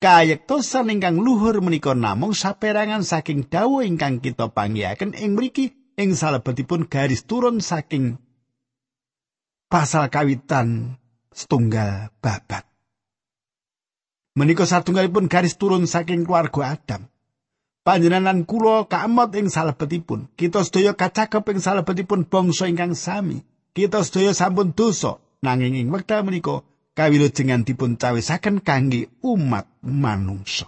Kayektosan 0.04 0.92
ingkang 0.92 1.18
luhur 1.18 1.64
menika 1.64 1.96
namung 1.96 2.36
saperangan 2.36 3.02
saking 3.02 3.48
dawuh 3.48 3.82
ingkang 3.88 4.20
kita 4.20 4.52
panggihaken 4.52 5.16
ing 5.16 5.34
mriki 5.40 5.76
ing 5.96 6.14
salebetipun 6.14 6.92
garis 6.92 7.24
turun 7.24 7.64
saking 7.64 8.20
pasal 9.70 10.10
kawitan 10.10 10.98
setunggal 11.32 12.12
babat. 12.20 12.66
Menika 14.36 14.66
satunggalipun 14.66 15.30
garis 15.30 15.56
turun 15.56 15.86
saking 15.86 16.26
keluarga 16.26 16.76
Adam. 16.76 17.08
panjenengan 17.90 18.46
kula 18.46 18.86
kaemot 18.86 19.34
ing 19.34 19.50
salebetipun. 19.50 20.30
Kita 20.38 20.62
sedaya 20.62 20.94
kacakep 20.94 21.42
ing 21.50 21.58
salebetipun 21.58 22.30
bangsa 22.30 22.70
ingkang 22.70 22.94
sami. 22.94 23.42
Kita 23.74 24.06
sedaya 24.06 24.38
sampun 24.38 24.78
dosa. 24.78 25.18
Nanging 25.42 25.80
ing 25.80 25.88
wekdal 25.90 26.28
menika 26.28 26.62
kawilujengan 26.94 27.64
dipun 27.64 27.96
cawisaken 27.96 28.60
kangge 28.60 29.08
umat 29.24 29.66
manungsa. 29.82 30.68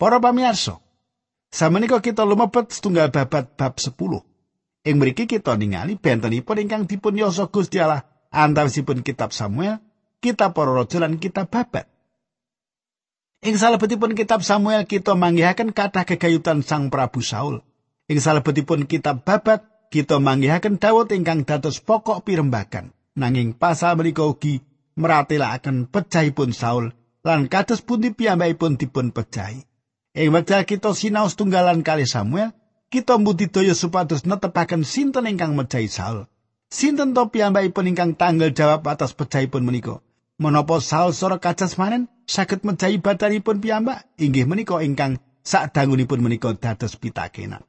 Para 0.00 0.18
pamirsa 0.18 0.80
samenika 1.52 2.02
kita 2.02 2.24
lumebet 2.24 2.72
setunggal 2.72 3.12
babat 3.12 3.54
bab 3.54 3.76
10 3.76 3.92
ing 4.86 5.02
mriki 5.02 5.26
kita 5.26 5.58
ningali 5.58 5.98
bentenipun 5.98 6.62
ingkang 6.62 6.86
dipun 6.86 7.18
yasa 7.18 7.50
Gusti 7.50 7.82
Allah 7.82 8.06
antawisipun 8.30 9.02
kitab 9.02 9.34
Samuel 9.34 9.82
kitab 10.22 10.54
para 10.54 10.70
raja 10.70 11.02
lan 11.02 11.18
kitab 11.18 11.50
babat 11.50 11.90
Ing 13.44 13.60
salebetipun 13.60 14.16
kitab 14.16 14.40
Samuel 14.40 14.88
kita 14.88 15.12
manggihaken 15.12 15.76
kathah 15.76 16.08
kegayutan 16.08 16.64
Sang 16.64 16.88
Prabu 16.88 17.20
Saul. 17.20 17.60
Ing 18.10 18.18
salebetipun 18.18 18.88
kitab 18.88 19.22
Babat 19.22 19.66
kita 19.92 20.18
manggihaken 20.18 20.82
Daud 20.82 21.14
ingkang 21.14 21.46
dados 21.46 21.78
pokok 21.78 22.26
pirembagan. 22.26 22.90
Nanging 23.14 23.54
pasal 23.54 23.94
menika 24.00 24.26
ugi 24.26 24.64
meratelaken 24.98 25.86
pecahipun 25.86 26.50
Saul 26.56 26.90
lan 27.22 27.46
kados 27.46 27.86
pundi 27.86 28.10
piyambakipun 28.10 28.80
dipun 28.80 29.14
pecahi. 29.14 29.62
Ing 30.16 30.32
wekdal 30.32 30.66
kita 30.66 30.96
sinau 30.96 31.28
tunggalan 31.28 31.84
kali 31.84 32.08
Samuel, 32.08 32.50
kita 32.90 33.18
mbudidaya 33.18 33.74
supados 33.74 34.22
netepaken 34.22 34.86
sinten 34.86 35.26
ingkang 35.26 35.58
mejahi 35.58 35.90
Saul. 35.90 36.30
Sinten 36.66 37.14
to 37.14 37.30
piyambakipun 37.30 37.90
ingkang 37.90 38.12
tanggal 38.18 38.50
jawab 38.50 38.86
atas 38.86 39.14
pejahipun 39.14 39.62
menika? 39.62 40.02
Menapa 40.36 40.82
Saul 40.82 41.14
sora 41.14 41.38
kajasmanen 41.38 42.10
saged 42.26 42.66
mejahi 42.66 42.98
badanipun 42.98 43.62
piyambak? 43.62 44.06
Inggih 44.18 44.46
menika 44.46 44.82
ingkang 44.82 45.22
sadangunipun 45.46 46.20
menika 46.20 46.52
dados 46.58 46.98
pitakenan. 46.98 47.62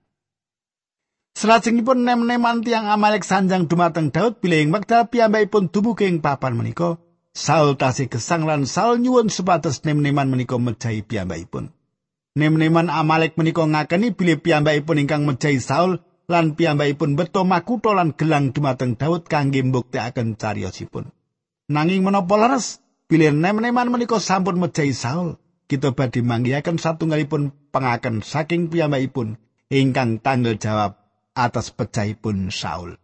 Salajengipun 1.37 2.01
nem-neman 2.01 2.65
tiang 2.65 2.89
Amalek 2.89 3.21
sanjang 3.21 3.69
dumateng 3.69 4.09
Daud 4.09 4.41
bilih 4.41 4.73
wekdal 4.73 5.05
piyambakipun 5.05 5.69
dumugi 5.69 6.09
ing 6.09 6.17
papan 6.17 6.57
menika, 6.57 6.97
Saul 7.37 7.77
tasih 7.77 8.09
gesang 8.09 8.49
lan 8.49 8.65
Saul 8.65 8.97
nyuwun 8.97 9.29
supados 9.29 9.85
nem-neman 9.85 10.33
menika 10.33 10.57
mejahi 10.57 11.05
piyambakipun. 11.05 11.76
Nem-neman 12.37 12.93
Amalek 12.93 13.33
menika 13.33 13.65
ngakeni 13.65 14.13
bilih 14.13 14.37
piyambakipun 14.37 15.01
ingkang 15.01 15.25
mejahi 15.25 15.57
Saul 15.57 16.05
lan 16.29 16.53
piyambakipun 16.53 17.17
beto 17.17 17.41
makutha 17.41 17.97
lan 17.97 18.13
gelang 18.13 18.53
dumateng 18.53 18.93
Daud 18.93 19.25
kangge 19.25 19.65
mbuktekaken 19.65 20.37
cariyosipun. 20.37 21.09
Nanging 21.65 22.05
menapa 22.05 22.37
leres 22.37 22.77
bilih 23.09 23.33
nem-neman 23.33 23.89
menika 23.89 24.21
sampun 24.21 24.61
mejahi 24.61 24.93
Saul, 24.93 25.41
kita 25.65 25.97
badhe 25.97 26.21
manggihaken 26.21 26.77
satunggalipun 26.77 27.57
pengaken 27.73 28.21
saking 28.21 28.69
piyambakipun 28.69 29.41
ingkang 29.73 30.21
tanggal 30.21 30.61
jawab 30.61 31.01
atas 31.33 31.73
pecahipun 31.73 32.53
Saul. 32.53 33.01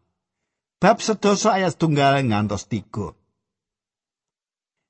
Bab 0.77 1.01
sedasa 1.01 1.57
ayat 1.57 1.81
tunggal 1.81 2.21
ngantos 2.21 2.69
tiga. 2.69 3.17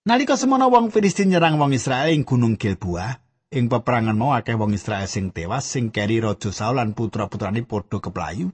Nalika 0.03 0.35
semono 0.35 0.67
wong 0.67 0.91
Filistin 0.91 1.31
nyerang 1.31 1.55
wong 1.55 1.71
Israel 1.71 2.11
ing 2.11 2.27
Gunung 2.27 2.59
Gilboa, 2.59 3.22
ing 3.53 3.69
peperangan 3.69 4.17
mau 4.17 4.33
akeh 4.33 4.57
wong 4.57 4.73
Israel 4.73 5.05
sing 5.05 5.29
tewas 5.29 5.69
sing 5.69 5.93
keri 5.93 6.17
raja 6.19 6.49
Saul 6.49 6.81
lan 6.81 6.97
putra-putrane 6.97 7.61
padha 7.63 8.01
keplayu. 8.01 8.49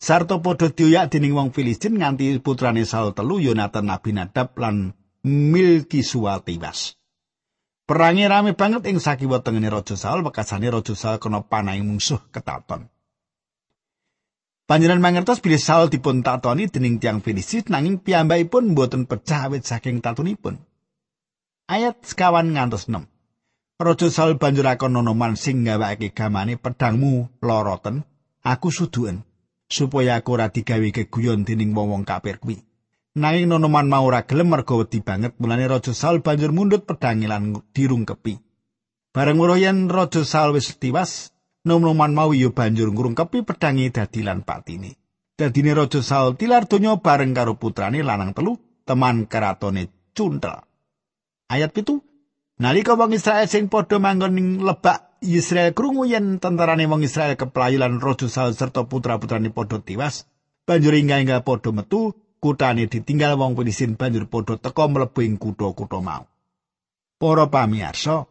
Sarto 0.00 0.40
padha 0.40 0.72
dioyak 0.72 1.12
dening 1.12 1.36
wong 1.36 1.52
Filistin 1.52 2.00
nganti 2.00 2.40
putrane 2.40 2.88
Saul 2.88 3.12
telu 3.12 3.40
Yonatan 3.40 3.92
Nabi 3.92 4.16
Nadab 4.16 4.56
lan 4.56 4.96
Milki 5.24 6.00
Suwal 6.00 6.40
tewas. 6.42 6.96
Perangi 7.86 8.26
rame 8.26 8.58
banget 8.58 8.90
ing 8.90 8.98
sakiwa 8.98 9.46
tengene 9.46 9.70
raja 9.70 9.94
Saul, 9.94 10.26
bekasane 10.26 10.66
raja 10.66 10.94
Saul 10.98 11.22
kena 11.22 11.46
panahing 11.46 11.86
musuh 11.86 12.18
ketaton. 12.34 12.90
Panjenengan 14.66 14.98
mangertos 14.98 15.38
bilih 15.38 15.62
Saul 15.62 15.86
dipun 15.86 16.26
tatoni 16.26 16.66
dening 16.66 16.98
tiang 16.98 17.22
Filistin 17.22 17.70
nanging 17.70 18.02
piyambakipun 18.02 18.74
mboten 18.74 19.06
pecah 19.06 19.46
awit 19.46 19.62
saking 19.62 20.02
tatunipun. 20.02 20.58
Ayat 21.70 22.02
sekawan 22.02 22.50
ngantos 22.50 22.90
6. 22.90 23.15
Raja 23.76 24.08
Saul 24.08 24.40
banjur 24.40 24.64
akon 24.72 24.96
nonoman 24.96 25.36
sing 25.36 25.60
gawake 25.60 26.08
gamane 26.16 26.56
pedangmu 26.56 27.28
loroten, 27.44 28.08
aku 28.40 28.72
suduen 28.72 29.20
supaya 29.68 30.16
aku 30.16 30.32
ora 30.32 30.48
digawe 30.48 30.88
keguyon 30.96 31.44
dening 31.44 31.76
wong-wong 31.76 32.08
kafir 32.08 32.40
kuwi. 32.40 32.64
Nanging 33.20 33.52
nonoman 33.52 33.92
mau 33.92 34.08
ora 34.08 34.24
gelem 34.24 34.48
mergo 34.48 34.80
wedi 34.80 35.04
banget 35.04 35.36
mulane 35.36 35.68
Raja 35.68 35.92
Saul 35.92 36.24
banjur 36.24 36.56
mundut 36.56 36.88
pedange 36.88 37.28
lan 37.28 37.52
dirungkepi. 37.76 38.40
Bareng 39.12 39.36
weruh 39.36 39.60
yen 39.60 39.92
Raja 39.92 40.24
Saul 40.24 40.56
wis 40.56 40.72
tiwas, 40.80 41.36
nom-noman 41.68 42.16
mau 42.16 42.32
ya 42.32 42.48
banjur 42.48 42.88
ngrungkepi 42.96 43.44
pedhange 43.44 43.92
dadi 43.92 44.24
lan 44.24 44.40
patine. 44.40 44.96
Dadine 45.36 45.76
Raja 45.76 46.00
Saul 46.00 46.40
tilar 46.40 46.64
donya 46.64 46.96
bareng 46.96 47.36
karo 47.36 47.60
putrane 47.60 48.00
lanang 48.00 48.32
telu, 48.32 48.56
teman 48.88 49.28
keratone 49.28 49.92
Cuntel. 50.16 50.64
Ayat 51.52 51.76
pitu 51.76 52.00
Nalika 52.56 52.96
wong 52.96 53.12
Israel 53.12 53.44
sing 53.52 53.68
padha 53.68 54.00
manggon 54.00 54.32
ning 54.32 54.48
lebak 54.64 55.20
Israel 55.20 55.76
krungu 55.76 56.08
yen 56.08 56.40
tentarane 56.40 56.88
wong 56.88 57.04
Israel 57.04 57.36
keplayu 57.36 57.76
lan 57.76 58.00
Raja 58.00 58.32
Saul 58.32 58.56
serta 58.56 58.88
putra-putrane 58.88 59.52
padha 59.52 59.76
tiwas, 59.84 60.24
banjur 60.64 60.96
inggal-inggal 60.96 61.44
padha 61.44 61.68
metu, 61.76 62.16
kutane 62.40 62.88
ditinggal 62.88 63.36
wong 63.36 63.60
Filistin 63.60 64.00
banjur 64.00 64.24
padha 64.24 64.56
teka 64.56 64.88
mlebu 64.88 65.20
ing 65.20 65.36
kutha-kutha 65.36 66.00
mau. 66.00 66.24
Para 67.20 67.44
pamirsa, 67.52 68.24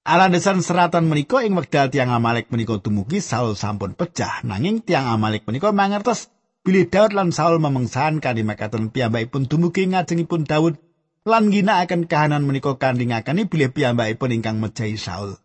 Alandesan 0.00 0.64
seratan 0.64 1.08
menika 1.08 1.44
ing 1.44 1.56
wekdal 1.56 1.92
tiang 1.92 2.12
Amalek 2.12 2.48
menika 2.48 2.76
dumugi 2.80 3.20
Saul 3.20 3.52
sampun 3.56 3.92
pecah 3.92 4.40
nanging 4.44 4.80
tiang 4.80 5.04
Amalek 5.04 5.44
menika 5.44 5.76
mangertos 5.76 6.32
bilih 6.64 6.88
Daud 6.88 7.12
lan 7.12 7.36
Saul 7.36 7.60
memengsahan 7.60 8.20
kanthi 8.20 8.40
makaten 8.40 8.88
piyambakipun 8.88 9.48
dumugi 9.48 9.92
ngajengipun 9.92 10.48
Daud 10.48 10.80
lan 11.28 11.52
ginakaken 11.52 12.08
kahanan 12.08 12.48
menika 12.48 12.80
kanthi 12.80 13.04
ngakani 13.10 13.44
bilih 13.44 13.70
piyambakipun 13.76 14.32
ingkang 14.40 14.56
mejahi 14.56 14.96
Saul. 14.96 15.36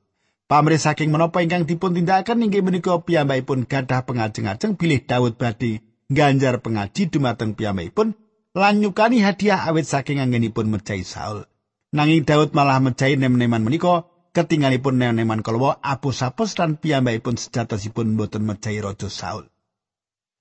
Pamrih 0.45 0.79
saking 0.79 1.09
menapa 1.09 1.41
ingkang 1.41 1.65
dipun 1.65 1.97
tindakaken 1.97 2.45
inggih 2.47 2.63
menika 2.63 3.01
piyambakipun 3.01 3.67
gadah 3.67 4.05
pengajeng-ajeng 4.07 4.77
bilih 4.79 5.03
Daud 5.03 5.35
badhe 5.35 5.81
ganjar 6.07 6.61
pengaji 6.63 7.11
dumateng 7.11 7.57
piyambakipun 7.57 8.15
lan 8.55 8.75
nyukani 8.79 9.19
hadiah 9.19 9.67
awit 9.67 9.89
saking 9.89 10.23
anggenipun 10.23 10.71
mejahi 10.71 11.03
Saul. 11.03 11.43
Nanging 11.91 12.23
Daud 12.23 12.55
malah 12.55 12.79
mejahi 12.79 13.19
nem-neman 13.19 13.65
menika 13.65 14.07
ketinggalipun 14.31 14.99
neneman 14.99 15.43
kalwa 15.43 15.79
apus-apus 15.79 16.55
lan 16.59 16.79
piyambakipun 16.79 17.35
sejatosipun 17.35 18.15
boten 18.15 18.47
mejahi 18.47 18.79
raja 18.79 19.11
Saul. 19.11 19.51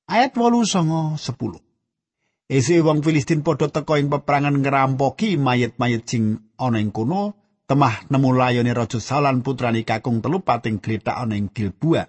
Ayat 0.04 0.36
8 0.36 0.68
songo 0.68 1.16
10. 1.16 1.63
Ese 2.44 2.84
wong 2.84 3.00
Filistin 3.00 3.40
padha 3.40 3.72
teka 3.72 3.96
ing 3.96 4.12
peperangan 4.12 4.60
ngerampoki 4.60 5.40
mayit-mayit 5.40 6.04
sing 6.04 6.44
ana 6.60 6.76
ing 6.76 6.92
kono, 6.92 7.32
temah 7.64 8.04
nemu 8.12 8.30
layone 8.36 8.72
raja 8.76 9.00
Saul 9.00 9.24
lan 9.24 9.40
putrane 9.40 9.80
kakung 9.80 10.20
telu 10.20 10.44
pating 10.44 10.76
gletak 10.76 11.16
ana 11.16 11.40
ing 11.40 11.48
Gilboa. 11.48 12.04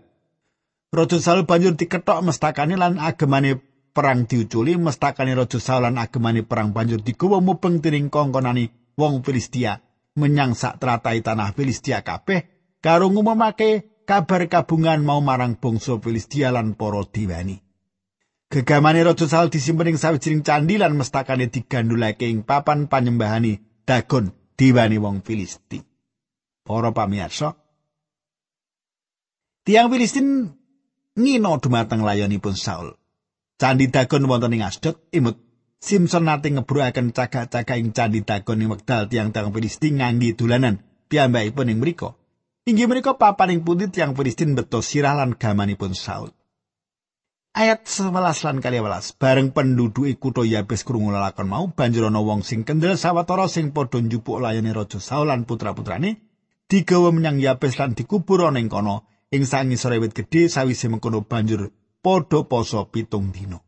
Raja 0.92 1.18
Saul 1.24 1.48
banjur 1.48 1.80
diketok 1.80 2.20
mestakane 2.20 2.76
lan 2.76 3.00
agemane 3.00 3.64
perang 3.96 4.28
diuculi 4.28 4.76
mestakane 4.76 5.32
raja 5.40 5.56
Saul 5.56 5.88
lan 5.88 5.96
agemane 5.96 6.44
perang 6.44 6.76
banjur 6.76 7.00
digawa 7.00 7.40
mubeng 7.40 7.80
dening 7.80 8.12
kongkonane 8.12 8.92
wong 9.00 9.24
Filistia 9.24 9.80
menyang 10.20 10.52
sak 10.52 10.84
tratai 10.84 11.24
tanah 11.24 11.56
Filistia 11.56 12.04
kabeh 12.04 12.44
karo 12.84 13.08
ngumumake 13.08 14.04
kabar 14.04 14.52
kabungan 14.52 15.00
mau 15.00 15.24
marang 15.24 15.56
bangsa 15.56 15.96
Filistia 16.04 16.52
lan 16.52 16.76
para 16.76 17.08
diwani. 17.08 17.65
Gegamane 18.50 19.02
Raja 19.04 19.26
Saul 19.26 19.50
disimpen 19.50 19.90
ing 19.90 19.98
sawijining 19.98 20.46
candi 20.46 20.78
lan 20.78 20.94
mestakane 20.94 21.50
digandulake 21.50 22.30
ing 22.30 22.46
papan 22.46 22.86
panyembahani 22.86 23.58
Dagon 23.86 24.30
diwani 24.58 24.98
wong 25.02 25.22
Filisti. 25.26 25.82
Para 26.66 26.90
pamirsa, 26.94 27.54
tiang 29.66 29.90
Filistin 29.90 30.50
ngino 31.18 31.58
dumateng 31.58 32.06
layonipun 32.06 32.58
Saul. 32.58 32.94
Candi 33.58 33.90
Dagon 33.90 34.30
wonten 34.30 34.54
ing 34.54 34.66
Asdod 34.66 35.10
imut 35.14 35.38
Simpson 35.86 36.26
nate 36.26 36.50
ngebruaken 36.50 37.14
cagak-cagak 37.14 37.78
ing 37.78 37.94
candi 37.94 38.26
dagon 38.26 38.62
ing 38.62 38.74
wekdal 38.74 39.06
tiang-tiang 39.06 39.54
Filistin 39.54 40.02
ngangge 40.02 40.34
dolanan 40.34 40.82
piyambakipun 41.10 41.70
ing 41.70 41.78
mriku. 41.78 42.10
Inggih 42.66 42.90
menika 42.90 43.14
papaning 43.22 43.62
pundi 43.62 43.90
tiang 43.94 44.18
Filistin 44.18 44.58
beto 44.58 44.82
sirah 44.82 45.14
lan 45.14 45.38
gamanipun 45.38 45.94
Saul. 45.94 46.35
Ayat 47.56 47.88
11 47.88 48.12
lan 48.44 48.60
kali 48.60 48.84
11 48.84 49.16
bareng 49.16 49.56
penduduk 49.56 50.12
kutha 50.20 50.44
Yabes 50.44 50.84
krungu 50.84 51.16
lakon 51.16 51.48
mau 51.48 51.72
banjur 51.72 52.12
ana 52.12 52.20
wong 52.20 52.44
sing 52.44 52.68
kendel 52.68 53.00
sawetara 53.00 53.48
sing 53.48 53.72
padha 53.72 54.04
njupuk 54.04 54.44
layane 54.44 54.76
raja 54.76 55.00
Saul 55.00 55.32
lan 55.32 55.48
putra-putrane 55.48 56.20
digawa 56.68 57.16
menyang 57.16 57.40
Yabes 57.40 57.80
lan 57.80 57.96
dikubur 57.96 58.44
ana 58.44 58.60
ing 58.60 58.68
kono 58.68 59.08
ing 59.32 59.48
sangisore 59.48 60.04
wit 60.04 60.12
gedhe 60.12 60.52
sawise 60.52 60.92
mengkono 60.92 61.24
banjur 61.24 61.72
padha 62.04 62.44
poso 62.44 62.92
pitung 62.92 63.32
dina. 63.32 63.64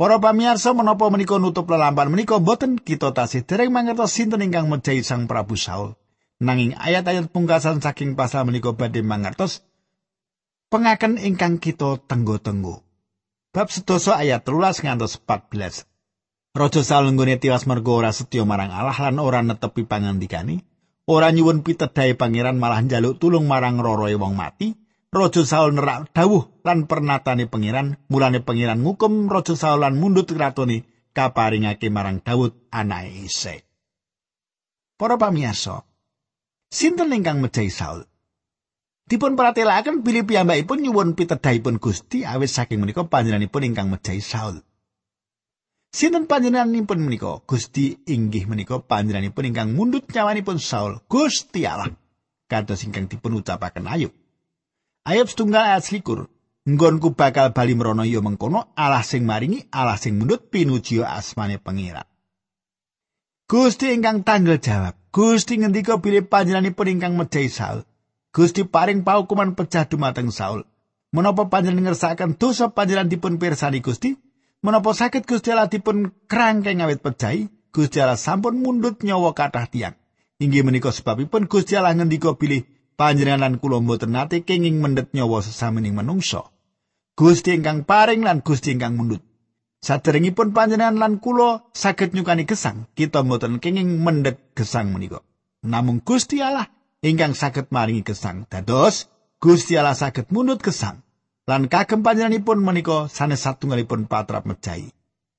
Para 0.00 0.16
pamirsa 0.16 0.72
menapa 0.72 1.12
menika 1.12 1.36
nutup 1.36 1.68
lelampahan 1.68 2.08
menika 2.08 2.40
boten 2.40 2.80
kita 2.80 3.12
tasih 3.12 3.44
dereng 3.44 3.76
mangertos 3.76 4.16
sinten 4.16 4.40
ingkang 4.40 4.72
mejahi 4.72 5.04
Sang 5.04 5.28
Prabu 5.28 5.60
Saul. 5.60 6.00
Nanging 6.40 6.72
ayat-ayat 6.80 7.28
pungkasan 7.28 7.84
saking 7.84 8.16
pasal 8.16 8.48
menika 8.48 8.72
badhe 8.72 9.04
mangertos 9.04 9.60
pengaken 10.74 11.22
ingkang 11.22 11.62
kita 11.62 12.02
tenggo-tenggo. 12.10 12.82
Bab 13.54 13.70
sedasa 13.70 14.18
ayat 14.18 14.42
13 14.42 14.82
ngantos 14.82 15.22
14. 15.22 15.86
Raja 16.50 16.82
Saul 16.82 17.14
nggone 17.14 17.38
tiwas 17.38 17.70
mergo 17.70 17.94
ora 17.94 18.10
setya 18.10 18.42
marang 18.42 18.74
Allah 18.74 18.98
lan 18.98 19.22
ora 19.22 19.38
netepi 19.46 19.86
pangandikane, 19.86 20.66
ora 21.06 21.30
nyuwun 21.30 21.62
pitedahe 21.62 22.18
pangeran 22.18 22.58
malah 22.58 22.82
njaluk 22.82 23.22
tulung 23.22 23.46
marang 23.46 23.78
roroe 23.78 24.18
wong 24.18 24.34
mati. 24.34 24.74
Raja 25.14 25.46
Saul 25.46 25.78
nerak 25.78 26.10
dawuh 26.10 26.66
lan 26.66 26.90
pernatane 26.90 27.46
pangeran, 27.46 28.02
mulane 28.10 28.42
pangeran 28.42 28.82
ngukum 28.82 29.30
Raja 29.30 29.54
Saul 29.54 29.86
lan 29.86 29.94
mundut 29.94 30.26
kratone 30.26 30.82
kaparingake 31.14 31.86
marang 31.86 32.18
Daud 32.18 32.66
anake 32.74 33.30
Ise. 33.30 33.62
Para 34.98 35.14
pamirsa, 35.14 35.86
sinten 36.66 37.14
ingkang 37.14 37.38
mejahi 37.38 37.70
Saul? 37.70 38.10
Dipun 39.04 39.36
pratelakaken 39.36 40.00
bilih 40.00 40.24
piyambakipun 40.24 40.80
nyuwun 40.80 41.12
pitedhahipun 41.12 41.76
Gusti 41.76 42.24
awit 42.24 42.48
saking 42.48 42.80
menika 42.80 43.04
panjenenganipun 43.04 43.68
ingkang 43.68 43.92
mejahi 43.92 44.24
Saul. 44.24 44.64
Sinten 45.92 46.24
panjenenganipun 46.24 47.04
menika? 47.04 47.44
Gusti 47.44 48.00
inggih 48.08 48.48
menika 48.48 48.80
panjenenganipun 48.80 49.44
ingkang 49.44 49.76
mundut 49.76 50.08
nyawanipun 50.08 50.56
Saul. 50.56 51.04
Gusti 51.04 51.68
Allah. 51.68 51.92
Kados 52.48 52.84
ingkang 52.88 53.12
dipun 53.12 53.36
ucapaken 53.36 53.84
Ayub. 53.84 54.12
Ayub 55.04 55.28
setunggal 55.28 55.68
ayat 55.68 55.84
selikur. 55.84 56.32
nggonku 56.64 57.12
bakal 57.12 57.52
bali 57.52 57.76
mrono 57.76 58.08
ya 58.08 58.24
mengkono 58.24 58.72
Allah 58.72 59.04
sing 59.04 59.28
maringi 59.28 59.68
Allah 59.68 60.00
sing 60.00 60.16
mundut 60.16 60.48
pinuji 60.48 61.04
asmane 61.04 61.60
pangeran 61.60 62.08
Gusti 63.44 63.92
ingkang 63.92 64.24
tanggal 64.24 64.56
jawab 64.56 64.96
Gusti 65.12 65.60
ngendika 65.60 66.00
bilih 66.00 66.24
panjenenganipun 66.24 66.88
ingkang 66.88 67.20
mejahi 67.20 67.52
Saul 67.52 67.84
Gusti 68.34 68.66
paring 68.66 69.06
paukuman 69.06 69.54
pecah 69.54 69.86
dumateng 69.86 70.34
Saul. 70.34 70.66
Menapa 71.14 71.46
panjenengan 71.46 71.94
ngersakaken 71.94 72.34
dosa 72.34 72.74
panjenengan 72.74 73.06
dipun 73.06 73.38
pirsani 73.38 73.78
Gusti? 73.78 74.18
Menapa 74.58 74.90
sakit 74.90 75.22
Gusti 75.22 75.54
Allah 75.54 75.70
dipun 75.70 76.10
krangkeng 76.26 76.82
awit 76.82 76.98
pejahi 76.98 77.46
Gusti 77.70 78.02
Allah 78.02 78.18
sampun 78.18 78.58
mundut 78.58 79.06
nyawa 79.06 79.30
kathah 79.38 79.70
tiang 79.70 79.94
inggih 80.42 80.66
menika 80.66 80.90
sebabipun 80.90 81.46
Gusti 81.46 81.78
Allah 81.78 81.94
ngendika 81.94 82.34
bilih 82.34 82.66
panjenengan 82.98 83.56
kula 83.62 83.78
mboten 83.78 84.12
nate 84.12 84.42
kenging 84.42 84.82
mendet 84.82 85.14
nyawa 85.14 85.40
sesamining 85.40 85.94
manungsa. 85.94 86.50
Gusti 87.14 87.54
ingkang 87.54 87.86
paring 87.86 88.26
lan 88.26 88.42
Gusti 88.42 88.74
ingkang 88.74 88.98
mundut. 88.98 89.22
Saderengipun 89.78 90.50
panjenengan 90.50 90.98
lan 90.98 91.22
kula 91.22 91.70
saged 91.70 92.16
nyukani 92.16 92.48
gesang, 92.48 92.90
kita 92.98 93.22
mboten 93.22 93.62
kenging 93.62 94.02
mendhet 94.02 94.40
gesang 94.56 94.90
menika. 94.90 95.22
Namung 95.62 96.02
Gusti 96.02 96.42
Allah 96.42 96.73
ingkang 97.04 97.36
saged 97.36 97.68
maringi 97.68 98.00
gesang. 98.00 98.48
Dados 98.48 99.12
Gusti 99.36 99.76
Allah 99.76 99.92
saged 99.92 100.32
mundut 100.32 100.64
gesang. 100.64 101.04
Lan 101.44 101.68
kagem 101.68 102.00
panjenenganipun 102.00 102.64
menika 102.64 103.12
sanes 103.12 103.44
satunggalipun 103.44 104.08
patrap 104.08 104.48
mejahi. 104.48 104.88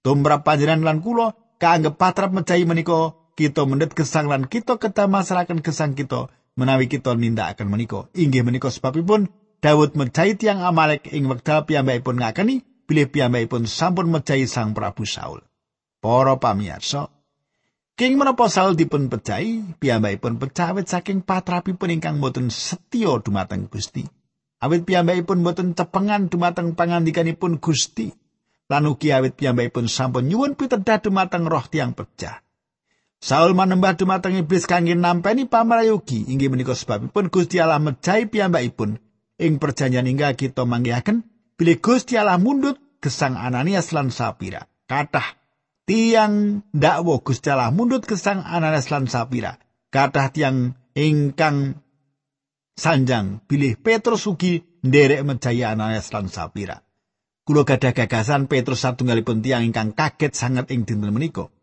Tumrap 0.05 0.45
panjenengan 0.45 0.85
lan 0.85 0.97
kula 1.01 1.33
kaanggep 1.57 1.97
patrap 1.97 2.29
mejahi 2.29 2.69
menika 2.69 3.17
kita 3.33 3.65
mendhet 3.65 3.97
gesang 3.97 4.29
lan 4.29 4.45
kita 4.45 4.77
kedah 4.77 5.09
masrahaken 5.09 5.65
gesang 5.65 5.97
kita 5.97 6.29
menawi 6.53 6.85
kita 6.85 7.17
nindakaken 7.17 7.65
menika. 7.65 8.05
Inggih 8.13 8.45
menika 8.45 8.69
sebabipun 8.69 9.33
Daud 9.65 9.97
mejahi 9.97 10.37
tiang 10.37 10.61
Amalek 10.61 11.09
ing 11.09 11.25
wekdal 11.25 11.65
piyambakipun 11.65 12.21
ngakeni 12.21 12.61
bilih 12.85 13.09
piyambakipun 13.09 13.65
sampun 13.65 14.13
mejahi 14.13 14.45
Sang 14.45 14.77
Prabu 14.77 15.09
Saul. 15.09 15.41
Para 16.05 16.37
pamirsa, 16.37 17.09
King 17.95 18.19
menapa 18.19 18.51
Saul 18.51 18.75
dipun 18.75 19.07
pejahi, 19.07 19.79
piyambakipun 19.79 20.35
pecawit 20.35 20.83
saking 20.83 21.23
patrapipun 21.23 21.95
ingkang 21.95 22.19
boten 22.19 22.51
setya 22.51 23.23
dumateng 23.23 23.71
Gusti. 23.71 24.03
Awit 24.59 24.83
piyambakipun 24.83 25.39
boten 25.39 25.79
cepengan 25.79 26.27
dumateng 26.27 26.75
pangandikanipun 26.75 27.63
Gusti. 27.63 28.11
Lan 28.67 28.91
ugi 28.91 29.15
awit 29.15 29.39
piyambakipun 29.39 29.87
sampun 29.87 30.27
nyuwun 30.27 30.59
pitedah 30.59 30.99
dumateng 30.99 31.47
roh 31.47 31.63
tiang 31.71 31.95
pecah. 31.95 32.43
Saul 33.23 33.55
manembah 33.55 33.95
dumateng 33.95 34.43
iblis 34.43 34.67
kangge 34.67 34.91
nampeni 34.91 35.47
pamrayogi 35.47 36.27
inggih 36.27 36.51
menika 36.51 36.75
sebabipun 36.75 37.31
Gusti 37.31 37.63
Allah 37.63 37.79
mejahi 37.79 38.27
piyambakipun 38.27 38.99
ing 39.39 39.55
perjanjian 39.55 40.03
hingga 40.03 40.35
kita 40.35 40.67
manggihaken 40.67 41.23
bilih 41.55 41.79
Gusti 41.79 42.19
Allah 42.19 42.43
mundut 42.43 42.75
gesang 42.99 43.39
Ananias 43.39 43.95
lan 43.95 44.11
Sapira. 44.11 44.67
Kathah 44.83 45.44
tiang 45.85 46.65
dakwa 46.73 47.21
Gusti 47.21 47.53
Allah 47.53 47.69
mundut 47.69 48.03
gesang 48.03 48.41
Ananias 48.41 48.89
lan 48.89 49.05
Sapira. 49.05 49.61
Kathah 49.93 50.33
tiang 50.33 50.75
ingkang 50.97 51.79
sanjang 52.75 53.45
bilih 53.47 53.79
Petrus 53.79 54.27
ugi 54.27 54.65
nderek 54.83 55.23
menjaya 55.23 55.71
Ananias 55.77 56.11
lan 56.11 56.27
Sapira. 56.27 56.81
Kulo 57.45 57.61
gadah 57.61 57.93
gagasan 57.93 58.49
Petrus 58.49 58.81
satunggalipun 58.81 59.45
tiang 59.45 59.61
ingkang 59.61 59.93
kaget 59.93 60.33
sangat 60.33 60.73
ing 60.73 60.89
dinten 60.89 61.13
menika. 61.13 61.53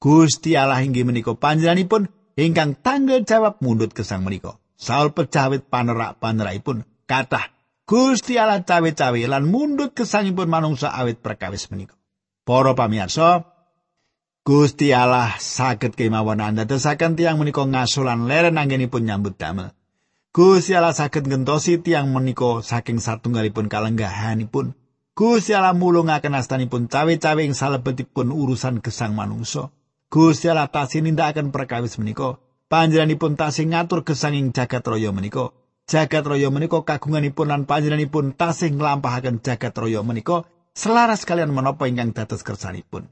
Gusti 0.00 0.56
Allah 0.56 0.84
inggih 0.84 1.08
menika 1.08 1.32
panjenenganipun 1.36 2.08
ingkang 2.36 2.76
tanggal 2.80 3.24
jawab 3.24 3.60
mundut 3.64 3.96
gesang 3.96 4.24
menika. 4.24 4.60
Saul 4.80 5.12
pecawit 5.12 5.68
panerak-panerakipun 5.68 6.88
kathah 7.04 7.52
Gusti 7.90 8.38
Allah 8.38 8.62
cawe-cawe 8.62 9.18
lan 9.26 9.50
mundut 9.50 9.98
kesangipun 9.98 10.46
manungsa 10.46 10.94
awit 10.94 11.18
perkawis 11.18 11.66
menika. 11.74 11.98
Para 12.46 12.78
pamirsa, 12.78 13.49
Gusti 14.40 14.88
Allah 14.96 15.36
saged 15.36 16.00
kemawon 16.00 16.40
anda 16.40 16.64
desaken 16.64 17.12
tiang 17.12 17.36
menika 17.36 17.60
ngasulan 17.60 18.24
leren 18.24 18.56
anggenipun 18.56 19.04
nyambut 19.04 19.36
damel. 19.36 19.76
Gusti 20.32 20.72
Allah 20.72 20.96
saged 20.96 21.28
ngentosi 21.28 21.84
tiang 21.84 22.08
menika 22.08 22.64
saking 22.64 23.04
satunggalipun 23.04 23.68
kalenggahanipun. 23.68 24.72
Gusti 25.12 25.52
Allah 25.52 25.76
mulungaken 25.76 26.32
astanipun 26.32 26.88
cawe-cawe 26.88 27.42
ing 27.44 27.52
salebetipun 27.52 28.32
urusan 28.32 28.80
gesang 28.80 29.12
manungsa. 29.12 29.68
Gusti 30.08 30.48
Allah 30.48 30.72
tasih 30.72 31.04
nindakaken 31.04 31.52
perkawis 31.52 32.00
menika. 32.00 32.40
Panjenenganipun 32.72 33.36
tasih 33.36 33.68
ngatur 33.68 34.08
gesang 34.08 34.32
ing 34.32 34.56
jagat 34.56 34.88
raya 34.88 35.12
menika. 35.12 35.52
jagat 35.84 36.24
raya 36.24 36.48
menika 36.48 36.80
kagunganipun 36.80 37.44
lan 37.44 37.68
panjenenganipun 37.68 38.32
tasih 38.38 38.72
nglampahaken 38.72 39.44
jagat 39.44 39.76
raya 39.76 40.00
menika 40.00 40.48
selaras 40.72 41.28
kalian 41.28 41.52
menapa 41.52 41.90
ingkang 41.90 42.16
dados 42.16 42.40
kersanipun. 42.40 43.10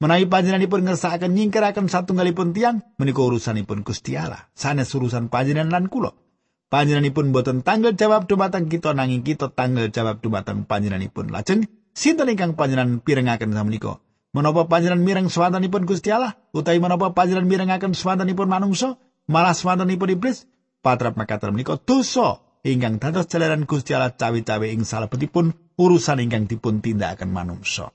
Menawi 0.00 0.32
panjenenganipun 0.32 0.88
ngersakaken 0.88 1.36
nyingkiraken 1.36 1.92
satunggalipun 1.92 2.56
tiang 2.56 2.80
menika 2.96 3.20
urusanipun 3.20 3.84
Gusti 3.84 4.16
Allah, 4.16 4.48
sanes 4.56 4.88
urusan 4.96 5.28
panjenengan 5.28 5.68
lan 5.68 5.84
kula. 5.92 6.16
Panjenenganipun 6.72 7.36
boten 7.36 7.60
tanggal 7.60 7.92
jawab 7.92 8.24
dumateng 8.24 8.72
kita 8.72 8.96
nanging 8.96 9.20
kita 9.20 9.52
tanggal 9.52 9.92
jawab 9.92 10.24
dumateng 10.24 10.64
panjenenganipun. 10.64 11.28
Lajeng 11.28 11.68
sinten 11.92 12.32
ingkang 12.32 12.56
panjenengan 12.56 13.04
pirengaken 13.04 13.52
samenika? 13.52 14.00
Menapa 14.32 14.72
panjenengan 14.72 15.04
mireng 15.04 15.28
swantanipun 15.28 15.84
Gusti 15.84 16.08
Allah 16.08 16.32
utawi 16.56 16.80
menapa 16.80 17.12
panjenengan 17.12 17.50
mirengaken 17.52 17.92
swantanipun 17.92 18.48
manungsa 18.48 18.96
malah 19.28 19.52
swantanipun 19.52 20.16
iblis? 20.16 20.48
patrap 20.80 21.14
makaten 21.20 21.52
menika 21.52 21.76
dosa 21.76 22.40
ingkang 22.64 22.96
dados 22.96 23.28
jalaran 23.28 23.68
Gusti 23.68 23.92
Allah 23.92 24.16
cawe-cawe 24.16 24.64
ing 24.64 24.88
salebetipun 24.88 25.76
urusan 25.76 26.24
ingkang 26.24 26.48
dipun 26.48 26.80
tindakaken 26.80 27.28
manungsa. 27.28 27.92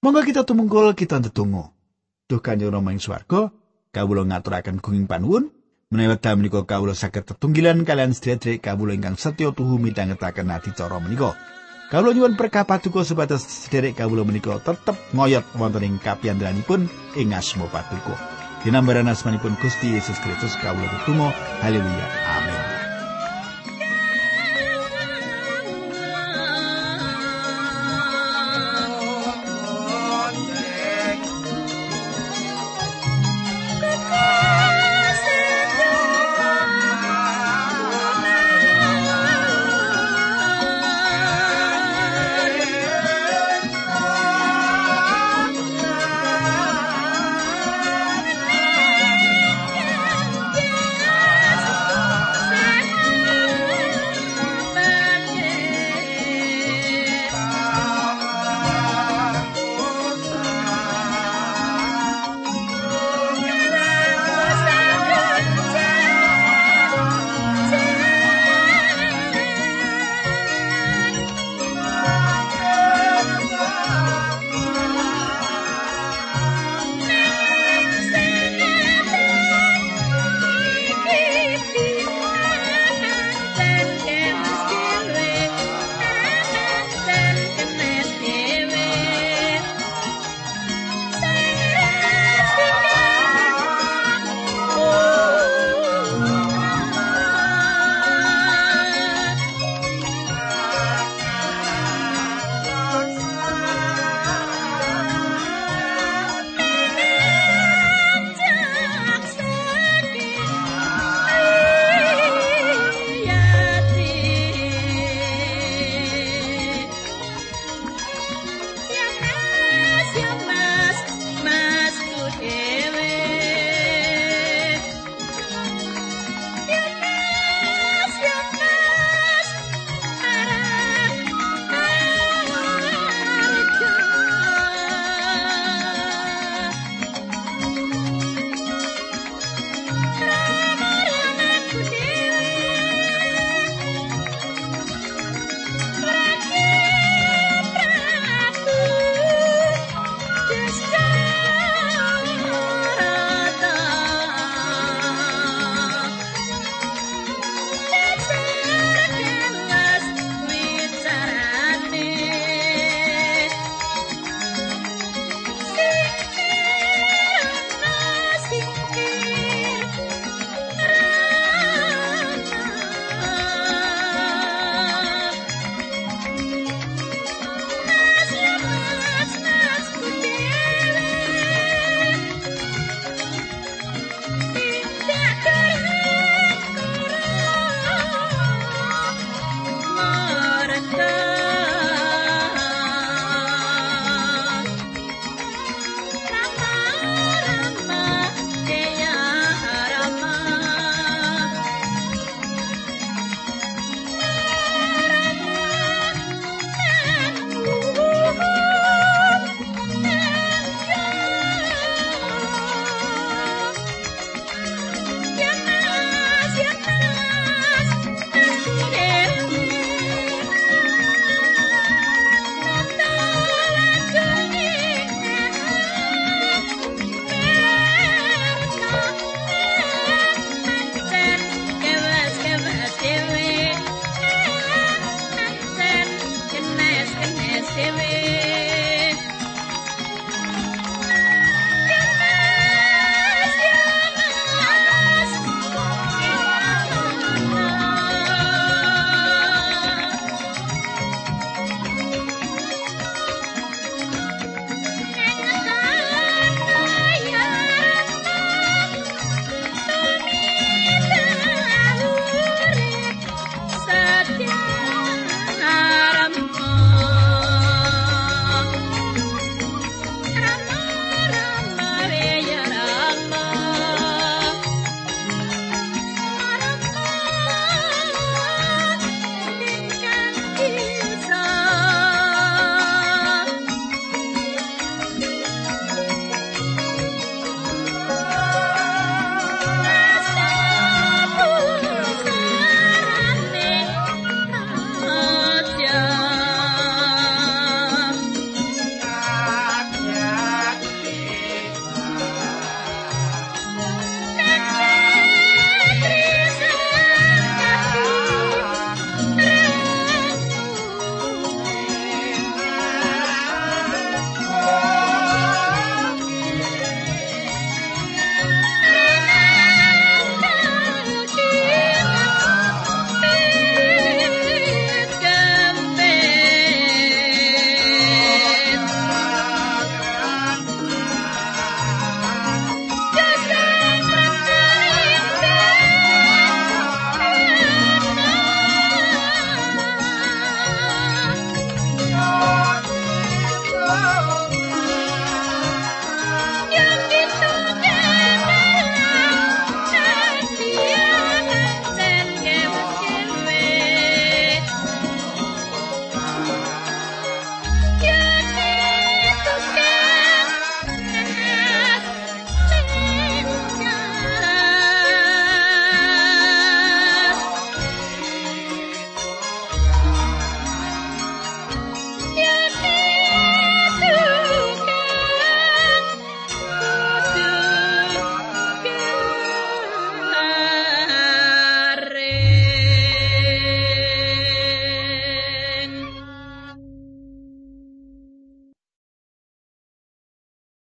Monggo 0.00 0.24
kita 0.24 0.48
tumungkul 0.48 0.96
kita 0.96 1.20
ndedonga. 1.20 1.76
Duh 2.24 2.40
Kanjeng 2.40 2.72
Rama 2.72 2.96
ing 2.96 3.04
swarga, 3.04 3.52
kawula 3.92 4.24
ngaturaken 4.24 4.80
gunging 4.80 5.04
panuwun 5.04 5.52
menawi 5.92 6.16
wekdal 6.16 6.40
menika 6.40 6.64
kawula 6.64 6.96
saged 6.96 7.28
tetunggilan 7.28 7.84
kalian 7.84 8.16
sedherek 8.16 8.64
kawula 8.64 8.96
ingkang 8.96 9.20
setya 9.20 9.52
tuhu 9.52 9.76
midhangetaken 9.76 10.48
adicara 10.56 10.96
menika. 11.04 11.36
Kawula 11.92 12.16
nyuwun 12.16 12.32
berkah 12.40 12.64
paduka 12.64 13.04
supados 13.04 13.44
sedherek 13.44 14.00
kawula 14.00 14.24
menika 14.24 14.56
tetep 14.64 14.96
ngoyot 15.12 15.44
wonten 15.60 15.84
ing 15.84 16.00
kapiandalanipun 16.00 16.88
ing 17.20 17.36
asma 17.36 17.68
paduka. 17.68 18.16
Dinambaran 18.64 19.04
asmanipun 19.04 19.60
Gusti 19.60 19.92
Yesus 19.92 20.16
Kristus 20.24 20.56
kawula 20.64 20.88
tutunggal 21.04 21.36
haleluya 21.60 22.06
amin 22.40 22.59